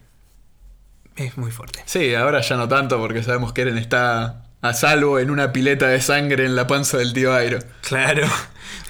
es 1.15 1.37
muy 1.37 1.51
fuerte. 1.51 1.81
Sí, 1.85 2.13
ahora 2.15 2.41
ya 2.41 2.55
no 2.57 2.67
tanto 2.67 2.99
porque 2.99 3.23
sabemos 3.23 3.53
que 3.53 3.61
Eren 3.61 3.77
está 3.77 4.46
a 4.69 4.73
salvo 4.73 5.19
en 5.19 5.29
una 5.31 5.51
pileta 5.53 5.87
de 5.87 6.01
sangre 6.01 6.45
en 6.45 6.55
la 6.55 6.67
panza 6.67 6.97
del 6.97 7.13
tío 7.13 7.33
Airo. 7.33 7.59
Claro. 7.81 8.27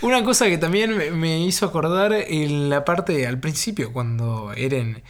Una 0.01 0.23
cosa 0.23 0.45
que 0.47 0.57
también 0.57 0.95
me- 0.97 1.11
me 1.11 1.39
hizo 1.41 1.65
acordar 1.65 2.13
en 2.13 2.69
la 2.69 2.85
parte 2.85 3.25
al 3.27 3.39
principio, 3.39 3.91
cuando 3.93 4.53
Eren 4.55 5.03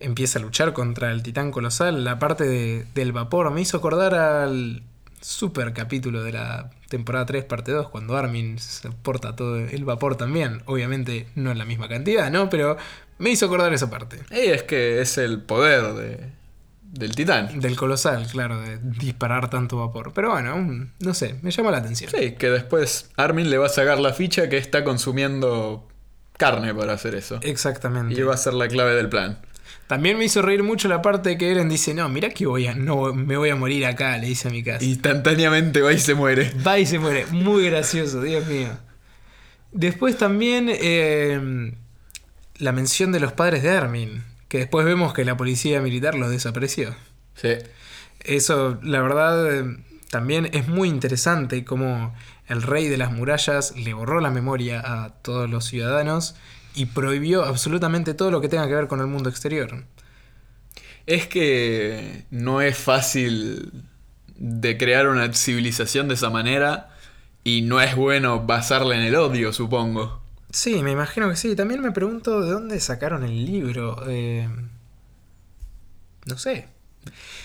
empieza 0.00 0.38
a 0.38 0.42
luchar 0.42 0.72
contra 0.72 1.10
el 1.10 1.22
titán 1.22 1.50
colosal, 1.50 2.04
la 2.04 2.18
parte 2.18 2.44
de- 2.44 2.84
del 2.94 3.12
vapor, 3.12 3.50
me 3.50 3.60
hizo 3.60 3.76
acordar 3.78 4.14
al 4.14 4.82
super 5.20 5.72
capítulo 5.72 6.22
de 6.22 6.32
la 6.32 6.70
temporada 6.88 7.26
3, 7.26 7.44
parte 7.44 7.72
2, 7.72 7.88
cuando 7.88 8.16
Armin 8.16 8.58
se 8.60 8.90
porta 8.90 9.34
todo 9.34 9.56
el 9.58 9.84
vapor 9.84 10.16
también. 10.16 10.62
Obviamente 10.66 11.26
no 11.34 11.50
en 11.50 11.58
la 11.58 11.64
misma 11.64 11.88
cantidad, 11.88 12.30
¿no? 12.30 12.48
Pero 12.48 12.76
me 13.18 13.30
hizo 13.30 13.46
acordar 13.46 13.72
esa 13.74 13.90
parte. 13.90 14.20
Y 14.30 14.50
es 14.50 14.62
que 14.62 15.00
es 15.00 15.18
el 15.18 15.42
poder 15.42 15.94
de- 15.94 16.38
del 16.92 17.14
titán. 17.14 17.60
Del 17.60 17.76
colosal, 17.76 18.26
claro, 18.26 18.60
de 18.60 18.78
disparar 18.78 19.50
tanto 19.50 19.76
vapor. 19.78 20.12
Pero 20.14 20.30
bueno, 20.30 20.90
no 20.98 21.14
sé, 21.14 21.36
me 21.42 21.50
llama 21.50 21.70
la 21.70 21.78
atención. 21.78 22.10
Sí, 22.10 22.32
que 22.32 22.50
después 22.50 23.10
Armin 23.16 23.50
le 23.50 23.58
va 23.58 23.66
a 23.66 23.70
sacar 23.70 23.98
la 24.00 24.12
ficha 24.12 24.48
que 24.48 24.56
está 24.56 24.84
consumiendo 24.84 25.86
carne 26.36 26.74
para 26.74 26.94
hacer 26.94 27.14
eso. 27.14 27.38
Exactamente. 27.42 28.18
Y 28.18 28.22
va 28.22 28.34
a 28.34 28.38
ser 28.38 28.54
la 28.54 28.68
clave 28.68 28.94
del 28.94 29.08
plan. 29.08 29.38
También 29.86 30.18
me 30.18 30.24
hizo 30.24 30.42
reír 30.42 30.62
mucho 30.62 30.86
la 30.88 31.00
parte 31.00 31.38
que 31.38 31.50
Eren 31.50 31.68
dice, 31.68 31.94
no, 31.94 32.08
mira 32.08 32.28
que 32.30 32.46
voy 32.46 32.66
a, 32.66 32.74
no, 32.74 33.14
me 33.14 33.36
voy 33.38 33.48
a 33.48 33.56
morir 33.56 33.86
acá, 33.86 34.18
le 34.18 34.26
dice 34.26 34.48
a 34.48 34.50
mi 34.50 34.62
casa. 34.62 34.84
Instantáneamente 34.84 35.80
va 35.80 35.92
y 35.92 35.98
se 35.98 36.14
muere. 36.14 36.52
Va 36.66 36.78
y 36.78 36.84
se 36.84 36.98
muere. 36.98 37.24
Muy 37.30 37.64
gracioso, 37.70 38.20
Dios 38.20 38.46
mío. 38.46 38.68
Después 39.72 40.18
también 40.18 40.68
eh, 40.70 41.72
la 42.58 42.72
mención 42.72 43.12
de 43.12 43.20
los 43.20 43.32
padres 43.32 43.62
de 43.62 43.70
Armin, 43.70 44.24
que 44.48 44.58
después 44.58 44.84
vemos 44.84 45.12
que 45.12 45.24
la 45.24 45.36
policía 45.36 45.80
militar 45.80 46.14
los 46.14 46.30
desapareció. 46.30 46.94
Sí. 47.34 47.50
Eso, 48.20 48.78
la 48.82 49.00
verdad, 49.00 49.54
eh, 49.54 49.76
también 50.10 50.48
es 50.52 50.68
muy 50.68 50.88
interesante 50.88 51.64
como 51.64 52.14
el 52.48 52.62
rey 52.62 52.88
de 52.88 52.96
las 52.96 53.12
murallas 53.12 53.76
le 53.76 53.92
borró 53.92 54.20
la 54.20 54.30
memoria 54.30 54.80
a 54.80 55.10
todos 55.22 55.48
los 55.48 55.66
ciudadanos 55.66 56.34
y 56.74 56.86
prohibió 56.86 57.44
absolutamente 57.44 58.14
todo 58.14 58.30
lo 58.30 58.40
que 58.40 58.48
tenga 58.48 58.66
que 58.66 58.74
ver 58.74 58.88
con 58.88 59.00
el 59.00 59.06
mundo 59.06 59.28
exterior. 59.28 59.84
Es 61.06 61.26
que 61.26 62.24
no 62.30 62.60
es 62.60 62.76
fácil 62.76 63.72
de 64.36 64.78
crear 64.78 65.08
una 65.08 65.32
civilización 65.32 66.08
de 66.08 66.14
esa 66.14 66.30
manera 66.30 66.90
y 67.44 67.62
no 67.62 67.80
es 67.80 67.96
bueno 67.96 68.40
basarla 68.40 68.94
en 68.94 69.02
el 69.02 69.16
odio, 69.16 69.52
supongo. 69.52 70.22
Sí, 70.50 70.82
me 70.82 70.92
imagino 70.92 71.28
que 71.28 71.36
sí. 71.36 71.54
También 71.54 71.80
me 71.80 71.92
pregunto 71.92 72.40
de 72.40 72.50
dónde 72.50 72.80
sacaron 72.80 73.24
el 73.24 73.44
libro. 73.44 74.02
Eh, 74.08 74.48
no 76.26 76.38
sé. 76.38 76.68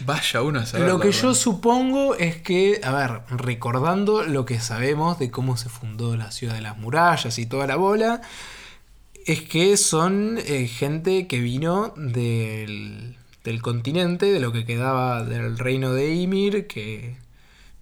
Vaya 0.06 0.42
uno 0.42 0.60
a 0.60 0.66
saber. 0.66 0.88
Lo 0.88 1.00
que 1.00 1.12
yo 1.12 1.34
supongo 1.34 2.16
es 2.16 2.38
que, 2.38 2.82
a 2.84 2.92
ver, 2.92 3.22
recordando 3.30 4.24
lo 4.24 4.46
que 4.46 4.60
sabemos 4.60 5.20
de 5.20 5.32
cómo 5.32 5.58
se 5.58 5.70
fundó 5.70 6.18
la 6.18 6.32
ciudad 6.32 6.56
de 6.56 6.62
las 6.62 6.78
murallas 6.78 7.38
y 7.39 7.46
toda 7.46 7.68
la 7.68 7.76
bola, 7.76 8.22
es 9.26 9.42
que 9.42 9.78
son 9.78 10.38
eh, 10.46 10.68
gente 10.68 11.28
que 11.28 11.39
vino 11.39 11.94
del, 11.96 13.16
del 13.44 13.62
continente, 13.62 14.26
de 14.26 14.39
lo 14.39 14.52
que 14.52 14.66
quedaba 14.66 15.24
del 15.24 15.58
reino 15.58 15.94
de 15.94 16.13
Ymir, 16.13 16.68
que 16.68 17.16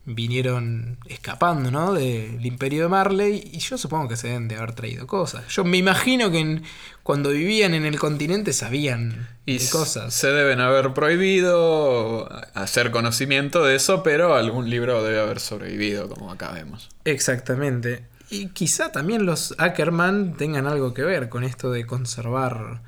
vinieron 0.05 0.97
escapando, 1.07 1.69
¿no? 1.69 1.93
Del 1.93 2.43
imperio 2.45 2.83
de 2.83 2.89
Marley, 2.89 3.49
y 3.53 3.59
yo 3.59 3.77
supongo 3.77 4.07
que 4.09 4.15
se 4.17 4.27
deben 4.29 4.47
de 4.47 4.55
haber 4.55 4.73
traído 4.73 5.05
cosas. 5.05 5.47
Yo 5.49 5.63
me 5.63 5.77
imagino 5.77 6.31
que 6.31 6.39
en- 6.39 6.63
cuando 7.03 7.29
vivían 7.29 7.73
en 7.75 7.85
el 7.85 7.99
continente 7.99 8.51
sabían 8.53 9.27
Y 9.45 9.59
de 9.59 9.69
cosas. 9.69 10.13
se 10.13 10.27
deben 10.31 10.59
haber 10.59 10.93
prohibido 10.93 12.27
hacer 12.55 12.89
conocimiento 12.91 13.63
de 13.63 13.75
eso, 13.75 14.01
pero 14.03 14.33
algún 14.35 14.69
libro 14.69 15.03
debe 15.03 15.19
haber 15.21 15.39
sobrevivido, 15.39 16.09
como 16.09 16.31
acá 16.31 16.51
vemos. 16.51 16.89
Exactamente. 17.05 18.05
Y 18.29 18.47
quizá 18.47 18.91
también 18.91 19.25
los 19.25 19.53
Ackerman 19.59 20.35
tengan 20.37 20.65
algo 20.65 20.93
que 20.93 21.03
ver 21.03 21.29
con 21.29 21.43
esto 21.43 21.71
de 21.71 21.85
conservar 21.85 22.81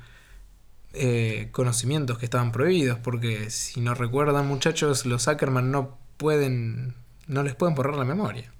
eh, 0.94 1.48
conocimientos 1.52 2.18
que 2.18 2.24
estaban 2.24 2.52
prohibidos, 2.52 2.98
porque 3.00 3.50
si 3.50 3.80
no 3.80 3.94
recuerdan 3.94 4.46
muchachos, 4.46 5.06
los 5.06 5.26
Ackerman 5.28 5.70
no 5.70 5.98
pueden, 6.16 6.94
no 7.26 7.42
les 7.42 7.54
pueden 7.54 7.74
borrar 7.74 7.96
la 7.96 8.04
memoria. 8.04 8.50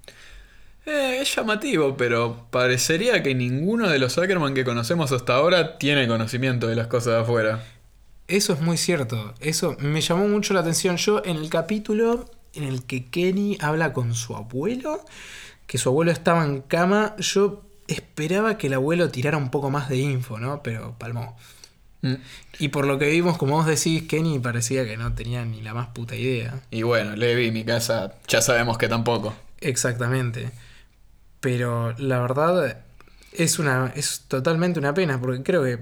Eh, 0.85 1.17
es 1.21 1.35
llamativo, 1.35 1.97
pero 1.97 2.45
parecería 2.51 3.23
que 3.23 3.33
ninguno 3.33 3.89
de 3.89 3.97
los 3.97 4.17
Ackerman 4.17 4.53
que 4.53 4.63
conocemos 4.63 5.11
hasta 5.11 5.35
ahora 5.35 5.77
tiene 5.77 6.07
conocimiento 6.07 6.67
de 6.67 6.75
las 6.75 6.87
cosas 6.87 7.13
de 7.13 7.19
afuera. 7.21 7.63
Eso 8.27 8.53
es 8.53 8.61
muy 8.61 8.77
cierto, 8.77 9.33
eso 9.39 9.75
me 9.79 10.01
llamó 10.01 10.27
mucho 10.27 10.53
la 10.53 10.61
atención. 10.61 10.97
Yo 10.97 11.21
en 11.25 11.37
el 11.37 11.49
capítulo 11.49 12.25
en 12.53 12.63
el 12.63 12.83
que 12.83 13.05
Kenny 13.05 13.57
habla 13.61 13.93
con 13.93 14.15
su 14.15 14.35
abuelo, 14.35 15.03
que 15.67 15.77
su 15.77 15.89
abuelo 15.89 16.11
estaba 16.11 16.43
en 16.43 16.61
cama, 16.61 17.15
yo 17.17 17.63
esperaba 17.87 18.57
que 18.57 18.67
el 18.67 18.73
abuelo 18.73 19.09
tirara 19.09 19.37
un 19.37 19.51
poco 19.51 19.69
más 19.69 19.89
de 19.89 19.97
info, 19.97 20.39
¿no? 20.39 20.63
Pero 20.63 20.95
palmó. 20.97 21.35
Mm. 22.05 22.15
Y 22.59 22.67
por 22.69 22.85
lo 22.87 22.97
que 22.99 23.09
vimos, 23.09 23.37
como 23.37 23.55
vos 23.55 23.65
decís, 23.65 24.03
Kenny 24.03 24.39
parecía 24.39 24.85
que 24.85 24.95
no 24.97 25.13
tenía 25.13 25.43
ni 25.45 25.61
la 25.61 25.73
más 25.73 25.87
puta 25.87 26.15
idea. 26.15 26.61
Y 26.71 26.83
bueno, 26.83 27.15
Levi, 27.15 27.51
mi 27.51 27.63
casa, 27.65 28.13
ya 28.27 28.41
sabemos 28.41 28.77
que 28.77 28.87
tampoco. 28.87 29.33
Exactamente. 29.59 30.51
Pero 31.39 31.93
la 31.97 32.19
verdad 32.19 32.77
es 33.33 33.59
una 33.59 33.91
es 33.95 34.21
totalmente 34.27 34.79
una 34.79 34.93
pena 34.93 35.19
porque 35.19 35.43
creo 35.43 35.63
que 35.63 35.79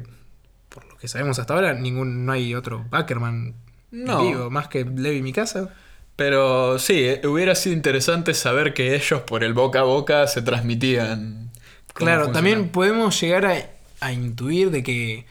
por 0.69 0.86
lo 0.86 0.97
que 0.97 1.07
sabemos 1.07 1.38
hasta 1.39 1.53
ahora 1.53 1.73
ningún 1.73 2.25
no 2.25 2.31
hay 2.31 2.55
otro 2.55 2.86
Ackerman 2.91 3.53
No. 3.91 4.25
vivo 4.25 4.49
más 4.49 4.67
que 4.67 4.83
Levi 4.86 5.21
mi 5.21 5.33
casa. 5.33 5.69
Pero 6.15 6.77
sí, 6.79 7.05
eh, 7.05 7.21
hubiera 7.25 7.55
sido 7.55 7.75
interesante 7.75 8.33
saber 8.33 8.73
que 8.73 8.95
ellos 8.95 9.21
por 9.21 9.43
el 9.43 9.53
boca 9.53 9.79
a 9.79 9.83
boca 9.83 10.27
se 10.27 10.41
transmitían. 10.41 11.49
Claro, 11.93 12.25
funcionaba. 12.25 12.33
también 12.33 12.69
podemos 12.69 13.19
llegar 13.19 13.45
a, 13.45 13.55
a 13.99 14.12
intuir 14.12 14.69
de 14.71 14.83
que 14.83 15.25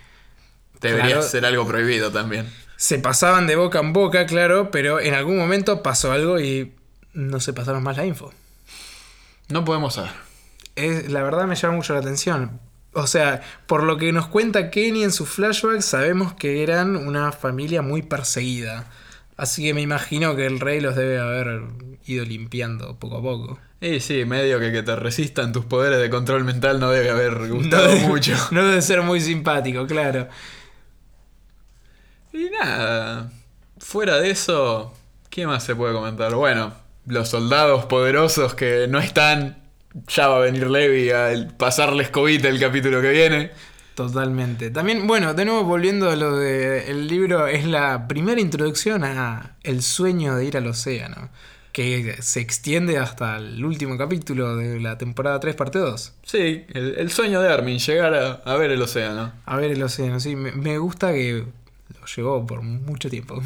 Debería 0.83 1.15
claro. 1.15 1.23
ser 1.23 1.45
algo 1.47 1.67
prohibido 1.67 2.11
también. 2.11 2.47
se 2.77 2.99
pasaban 2.99 3.47
de 3.47 3.57
boca 3.57 3.79
en 3.79 3.93
boca, 3.93 4.27
claro, 4.27 4.71
pero 4.71 5.01
en 5.01 5.15
algún 5.15 5.39
momento 5.39 5.83
pasó 5.83 6.13
algo 6.13 6.41
y 6.41 6.73
no 7.15 7.41
se 7.41 7.53
pasaron 7.53 7.83
más 7.83 7.97
la 7.97 8.05
info. 8.05 8.33
No 9.49 9.65
podemos 9.65 9.95
saber. 9.95 10.11
Es, 10.77 11.11
la 11.11 11.23
verdad 11.23 11.47
me 11.47 11.55
llama 11.55 11.77
mucho 11.77 11.93
la 11.95 12.01
atención. 12.01 12.61
O 12.95 13.07
sea, 13.07 13.41
por 13.67 13.85
lo 13.85 13.97
que 13.97 14.13
nos 14.13 14.27
cuenta 14.27 14.71
Kenny 14.71 15.03
en 15.05 15.13
sus 15.13 15.29
flashbacks, 15.29 15.85
sabemos 15.85 16.35
que 16.35 16.63
eran 16.63 16.97
una 16.97 17.33
familia 17.33 17.81
muy 17.83 18.03
perseguida. 18.03 18.87
Así 19.37 19.63
que 19.65 19.75
me 19.75 19.81
imagino 19.81 20.37
que 20.37 20.47
el 20.47 20.61
rey 20.61 20.81
los 20.81 20.95
debe 20.95 21.19
haber 21.19 21.63
ido 22.07 22.25
limpiando 22.25 22.97
poco 22.99 23.19
a 23.19 23.23
poco. 23.23 23.59
Y 23.81 24.01
sí, 24.01 24.25
medio 24.25 24.61
que 24.61 24.73
que 24.73 24.83
te 24.83 24.95
resistan 24.95 25.53
tus 25.53 25.65
poderes 25.65 26.01
de 26.01 26.11
control 26.11 26.45
mental 26.45 26.81
no 26.81 26.91
debe 26.91 27.11
haber 27.11 27.49
gustado 27.51 27.95
mucho. 27.97 28.35
No 28.51 28.67
debe 28.67 28.83
ser 28.83 29.03
muy 29.03 29.21
simpático, 29.21 29.87
claro. 29.87 30.29
Y 32.33 32.49
nada, 32.51 33.31
fuera 33.79 34.19
de 34.19 34.31
eso, 34.31 34.93
¿qué 35.29 35.47
más 35.47 35.65
se 35.65 35.77
puede 35.77 35.93
comentar? 35.93 36.35
Bueno, 36.35 36.73
los 37.07 37.29
soldados 37.29 37.85
poderosos 37.87 38.55
que 38.55 38.87
no 38.89 38.99
están, 38.99 39.59
ya 40.09 40.29
va 40.29 40.37
a 40.37 40.41
venir 40.41 40.71
Levi 40.71 41.11
a 41.11 41.31
pasarles 41.59 42.09
cobita 42.11 42.49
el 42.49 42.59
capítulo 42.59 43.03
que 43.03 43.11
viene. 43.11 43.51
Totalmente. 43.95 44.71
También, 44.71 45.07
bueno, 45.07 45.35
de 45.35 45.45
nuevo 45.45 45.65
volviendo 45.65 46.09
a 46.11 46.17
lo 46.17 46.37
del 46.37 47.07
libro, 47.07 47.47
es 47.47 47.67
la 47.67 48.09
primera 48.09 48.41
introducción 48.41 49.05
a 49.05 49.57
el 49.63 49.83
sueño 49.83 50.35
de 50.37 50.47
ir 50.47 50.57
al 50.57 50.67
océano, 50.67 51.29
que 51.73 52.17
se 52.21 52.41
extiende 52.41 52.97
hasta 52.99 53.37
el 53.37 53.63
último 53.63 53.99
capítulo 53.99 54.57
de 54.57 54.81
la 54.81 54.97
temporada 54.97 55.39
3, 55.41 55.55
parte 55.55 55.79
2. 55.79 56.15
Sí, 56.23 56.65
el, 56.73 56.95
el 56.97 57.11
sueño 57.11 57.43
de 57.43 57.53
Armin, 57.53 57.79
llegar 57.79 58.15
a, 58.15 58.33
a 58.45 58.57
ver 58.57 58.71
el 58.71 58.81
océano. 58.81 59.33
A 59.45 59.57
ver 59.57 59.73
el 59.73 59.83
océano, 59.83 60.21
sí, 60.21 60.37
me, 60.37 60.53
me 60.53 60.79
gusta 60.79 61.13
que 61.13 61.45
lo 61.89 62.07
llevó 62.07 62.47
por 62.47 62.63
mucho 62.63 63.09
tiempo. 63.11 63.43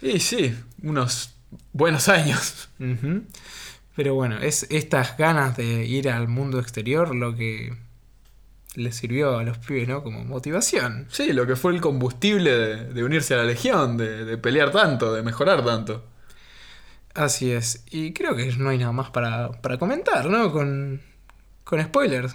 Y 0.00 0.20
sí, 0.20 0.54
unos 0.82 1.34
buenos 1.72 2.08
años. 2.08 2.68
Pero 3.94 4.14
bueno, 4.14 4.38
es 4.38 4.66
estas 4.70 5.16
ganas 5.16 5.56
de 5.56 5.84
ir 5.86 6.08
al 6.08 6.28
mundo 6.28 6.58
exterior 6.58 7.14
lo 7.14 7.34
que 7.36 7.74
les 8.74 8.96
sirvió 8.96 9.38
a 9.38 9.42
los 9.42 9.58
pibes, 9.58 9.86
¿no? 9.88 10.02
Como 10.02 10.24
motivación. 10.24 11.06
Sí, 11.10 11.32
lo 11.32 11.46
que 11.46 11.56
fue 11.56 11.72
el 11.72 11.80
combustible 11.80 12.50
de, 12.50 12.84
de 12.92 13.04
unirse 13.04 13.34
a 13.34 13.38
la 13.38 13.44
legión, 13.44 13.96
de, 13.96 14.24
de 14.24 14.38
pelear 14.38 14.72
tanto, 14.72 15.12
de 15.12 15.22
mejorar 15.22 15.64
tanto. 15.64 16.04
Así 17.14 17.52
es. 17.52 17.84
Y 17.90 18.12
creo 18.12 18.34
que 18.34 18.46
no 18.56 18.70
hay 18.70 18.78
nada 18.78 18.92
más 18.92 19.10
para, 19.10 19.52
para 19.60 19.78
comentar, 19.78 20.30
¿no? 20.30 20.50
Con, 20.50 21.02
con 21.64 21.82
spoilers. 21.82 22.34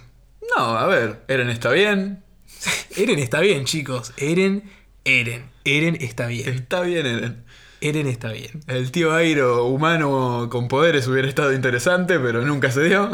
No, 0.56 0.78
a 0.78 0.86
ver, 0.86 1.24
Eren 1.28 1.50
está 1.50 1.70
bien. 1.70 2.22
Eren 2.96 3.18
está 3.18 3.40
bien, 3.40 3.64
chicos. 3.64 4.12
Eren, 4.16 4.70
Eren. 5.04 5.50
Eren 5.64 5.96
está 6.00 6.26
bien. 6.26 6.48
Está 6.48 6.80
bien 6.82 7.06
Eren. 7.06 7.44
Eren 7.80 8.06
está 8.06 8.32
bien. 8.32 8.60
El 8.66 8.90
tío 8.90 9.12
Airo 9.14 9.66
humano 9.66 10.48
con 10.50 10.68
poderes 10.68 11.06
hubiera 11.06 11.28
estado 11.28 11.52
interesante, 11.52 12.18
pero 12.18 12.42
nunca 12.42 12.70
se 12.70 12.82
dio. 12.84 13.10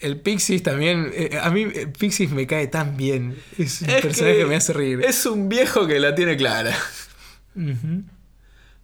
El 0.00 0.20
Pixies 0.20 0.62
también. 0.62 1.10
eh, 1.14 1.38
a 1.40 1.50
mí 1.50 1.62
eh, 1.62 1.86
Pixies 1.86 2.30
me 2.30 2.46
cae 2.46 2.66
tan 2.66 2.96
bien. 2.96 3.36
Es 3.58 3.82
un 3.82 3.90
Es 3.90 4.02
personaje 4.02 4.38
que, 4.38 4.46
me 4.46 4.56
hace 4.56 4.72
reír. 4.72 5.00
Es 5.04 5.24
un 5.26 5.48
viejo 5.48 5.86
que 5.86 6.00
la 6.00 6.14
tiene 6.14 6.36
clara. 6.36 6.76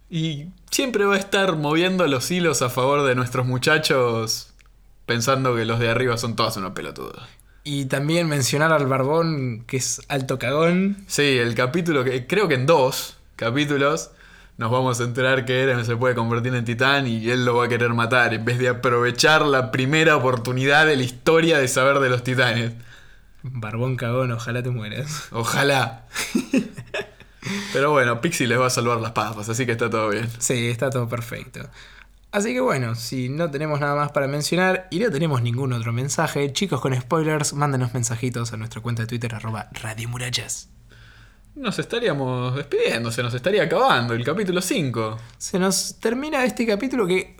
Y 0.09 0.47
siempre 0.71 1.05
va 1.05 1.15
a 1.15 1.19
estar 1.19 1.55
moviendo 1.55 2.07
los 2.07 2.31
hilos 2.31 2.61
a 2.61 2.69
favor 2.69 3.05
de 3.07 3.15
nuestros 3.15 3.45
muchachos, 3.45 4.53
pensando 5.05 5.55
que 5.55 5.65
los 5.65 5.79
de 5.79 5.89
arriba 5.89 6.17
son 6.17 6.35
todas 6.35 6.57
unos 6.57 6.71
pelotudos. 6.73 7.21
Y 7.63 7.85
también 7.85 8.27
mencionar 8.27 8.71
al 8.71 8.87
Barbón, 8.87 9.63
que 9.67 9.77
es 9.77 10.01
alto 10.07 10.39
cagón. 10.39 10.97
Sí, 11.07 11.37
el 11.37 11.53
capítulo 11.53 12.03
que 12.03 12.25
creo 12.25 12.47
que 12.47 12.55
en 12.55 12.65
dos 12.65 13.17
capítulos 13.35 14.11
nos 14.57 14.71
vamos 14.71 14.99
a 14.99 15.03
enterar 15.03 15.45
que 15.45 15.61
Eren 15.63 15.85
se 15.85 15.95
puede 15.95 16.15
convertir 16.15 16.53
en 16.53 16.65
titán 16.65 17.07
y 17.07 17.29
él 17.29 17.45
lo 17.45 17.55
va 17.55 17.65
a 17.65 17.67
querer 17.67 17.89
matar 17.93 18.33
en 18.33 18.45
vez 18.45 18.59
de 18.59 18.69
aprovechar 18.69 19.43
la 19.43 19.71
primera 19.71 20.15
oportunidad 20.15 20.85
de 20.85 20.95
la 20.95 21.03
historia 21.03 21.57
de 21.57 21.67
saber 21.67 21.99
de 21.99 22.09
los 22.09 22.23
titanes. 22.23 22.73
Barbón 23.43 23.95
cagón, 23.95 24.31
ojalá 24.31 24.61
te 24.61 24.69
mueras. 24.69 25.27
Ojalá. 25.31 26.05
Pero 27.73 27.91
bueno, 27.91 28.21
Pixie 28.21 28.47
les 28.47 28.59
va 28.59 28.67
a 28.67 28.69
salvar 28.69 28.99
las 29.01 29.11
papas, 29.11 29.49
así 29.49 29.65
que 29.65 29.71
está 29.71 29.89
todo 29.89 30.09
bien. 30.09 30.29
Sí, 30.37 30.69
está 30.69 30.89
todo 30.89 31.09
perfecto. 31.09 31.61
Así 32.31 32.53
que 32.53 32.61
bueno, 32.61 32.95
si 32.95 33.27
no 33.27 33.51
tenemos 33.51 33.81
nada 33.81 33.93
más 33.93 34.13
para 34.13 34.25
mencionar 34.27 34.87
y 34.89 34.99
no 34.99 35.11
tenemos 35.11 35.41
ningún 35.41 35.73
otro 35.73 35.91
mensaje, 35.91 36.53
chicos 36.53 36.79
con 36.79 36.95
spoilers, 36.99 37.53
mándenos 37.53 37.93
mensajitos 37.93 38.53
a 38.53 38.57
nuestra 38.57 38.79
cuenta 38.81 39.03
de 39.03 39.07
Twitter 39.07 39.35
arroba 39.35 39.69
Radio 39.73 40.07
Murallas. 40.07 40.69
Nos 41.55 41.77
estaríamos 41.77 42.55
despidiendo, 42.55 43.11
se 43.11 43.21
nos 43.21 43.33
estaría 43.33 43.63
acabando 43.63 44.13
el 44.13 44.23
capítulo 44.23 44.61
5. 44.61 45.19
Se 45.37 45.59
nos 45.59 45.99
termina 45.99 46.45
este 46.45 46.65
capítulo 46.65 47.05
que, 47.05 47.35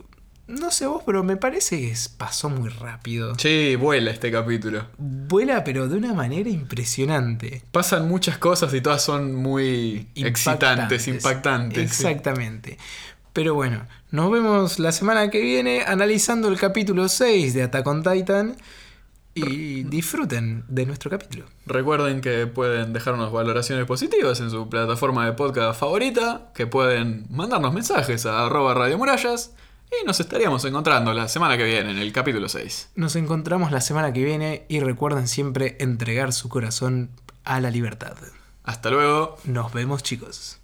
no 0.47 0.69
sé 0.71 0.85
vos, 0.87 1.03
pero 1.05 1.23
me 1.23 1.37
parece 1.37 1.79
que 1.79 1.95
pasó 2.17 2.49
muy 2.49 2.67
rápido. 2.67 3.33
Sí, 3.39 3.77
vuela 3.77 4.11
este 4.11 4.29
capítulo. 4.29 4.87
Vuela 4.97 5.63
pero 5.63 5.87
de 5.87 5.95
una 5.95 6.13
manera 6.13 6.49
impresionante. 6.49 7.63
Pasan 7.71 8.09
muchas 8.09 8.37
cosas 8.37 8.73
y 8.73 8.81
todas 8.81 9.01
son 9.01 9.33
muy 9.35 10.09
excitantes, 10.15 11.07
Impactantes. 11.07 11.91
sí. 11.91 12.03
Exactamente. 12.05 12.77
Pero 13.31 13.55
bueno, 13.55 13.85
nos 14.12 14.30
vemos 14.30 14.80
la 14.80 14.91
semana 14.91 15.30
que 15.30 15.41
viene 15.41 15.84
analizando 15.88 16.49
el 16.49 16.59
capítulo 16.59 17.07
6 17.07 17.53
de 17.53 17.64
Attack 17.64 17.88
on 17.88 18.03
Titan. 18.03 18.57
Y 19.34 19.84
disfruten 19.84 20.66
de 20.68 20.86
nuestro 20.86 21.09
capítulo. 21.09 21.45
Recuerden 21.66 22.20
que 22.20 22.47
pueden 22.47 22.91
dejarnos 22.91 23.32
valoraciones 23.32 23.86
positivas 23.86 24.41
en 24.41 24.51
su 24.51 24.68
plataforma 24.68 25.26
de 25.26 25.32
podcast 25.32 25.80
favorita, 25.80 26.51
que 26.53 26.68
pueden 26.68 27.28
mandarnos 27.30 27.74
mensajes 27.74 28.26
a 28.26 28.45
arroba 28.45 28.74
Radio 28.74 28.97
Murallas 28.97 29.53
Y 29.89 30.05
nos 30.05 30.20
estaríamos 30.20 30.66
encontrando 30.66 31.14
la 31.14 31.30
semana 31.30 31.55
que 31.55 31.64
viene, 31.64 31.91
en 31.91 31.97
el 31.97 32.12
capítulo 32.12 32.49
6. 32.49 32.89
Nos 32.95 33.16
encontramos 33.16 33.72
la 33.72 33.80
semana 33.80 34.12
que 34.12 34.26
viene 34.26 34.66
y 34.68 34.82
recuerden 34.82 35.30
siempre 35.30 35.78
entregar 35.80 36.34
su 36.34 36.49
corazón 36.49 37.12
a 37.45 37.62
la 37.62 37.72
libertad. 37.72 38.18
Hasta 38.64 38.89
luego. 38.89 39.38
Nos 39.45 39.72
vemos 39.72 40.03
chicos. 40.03 40.59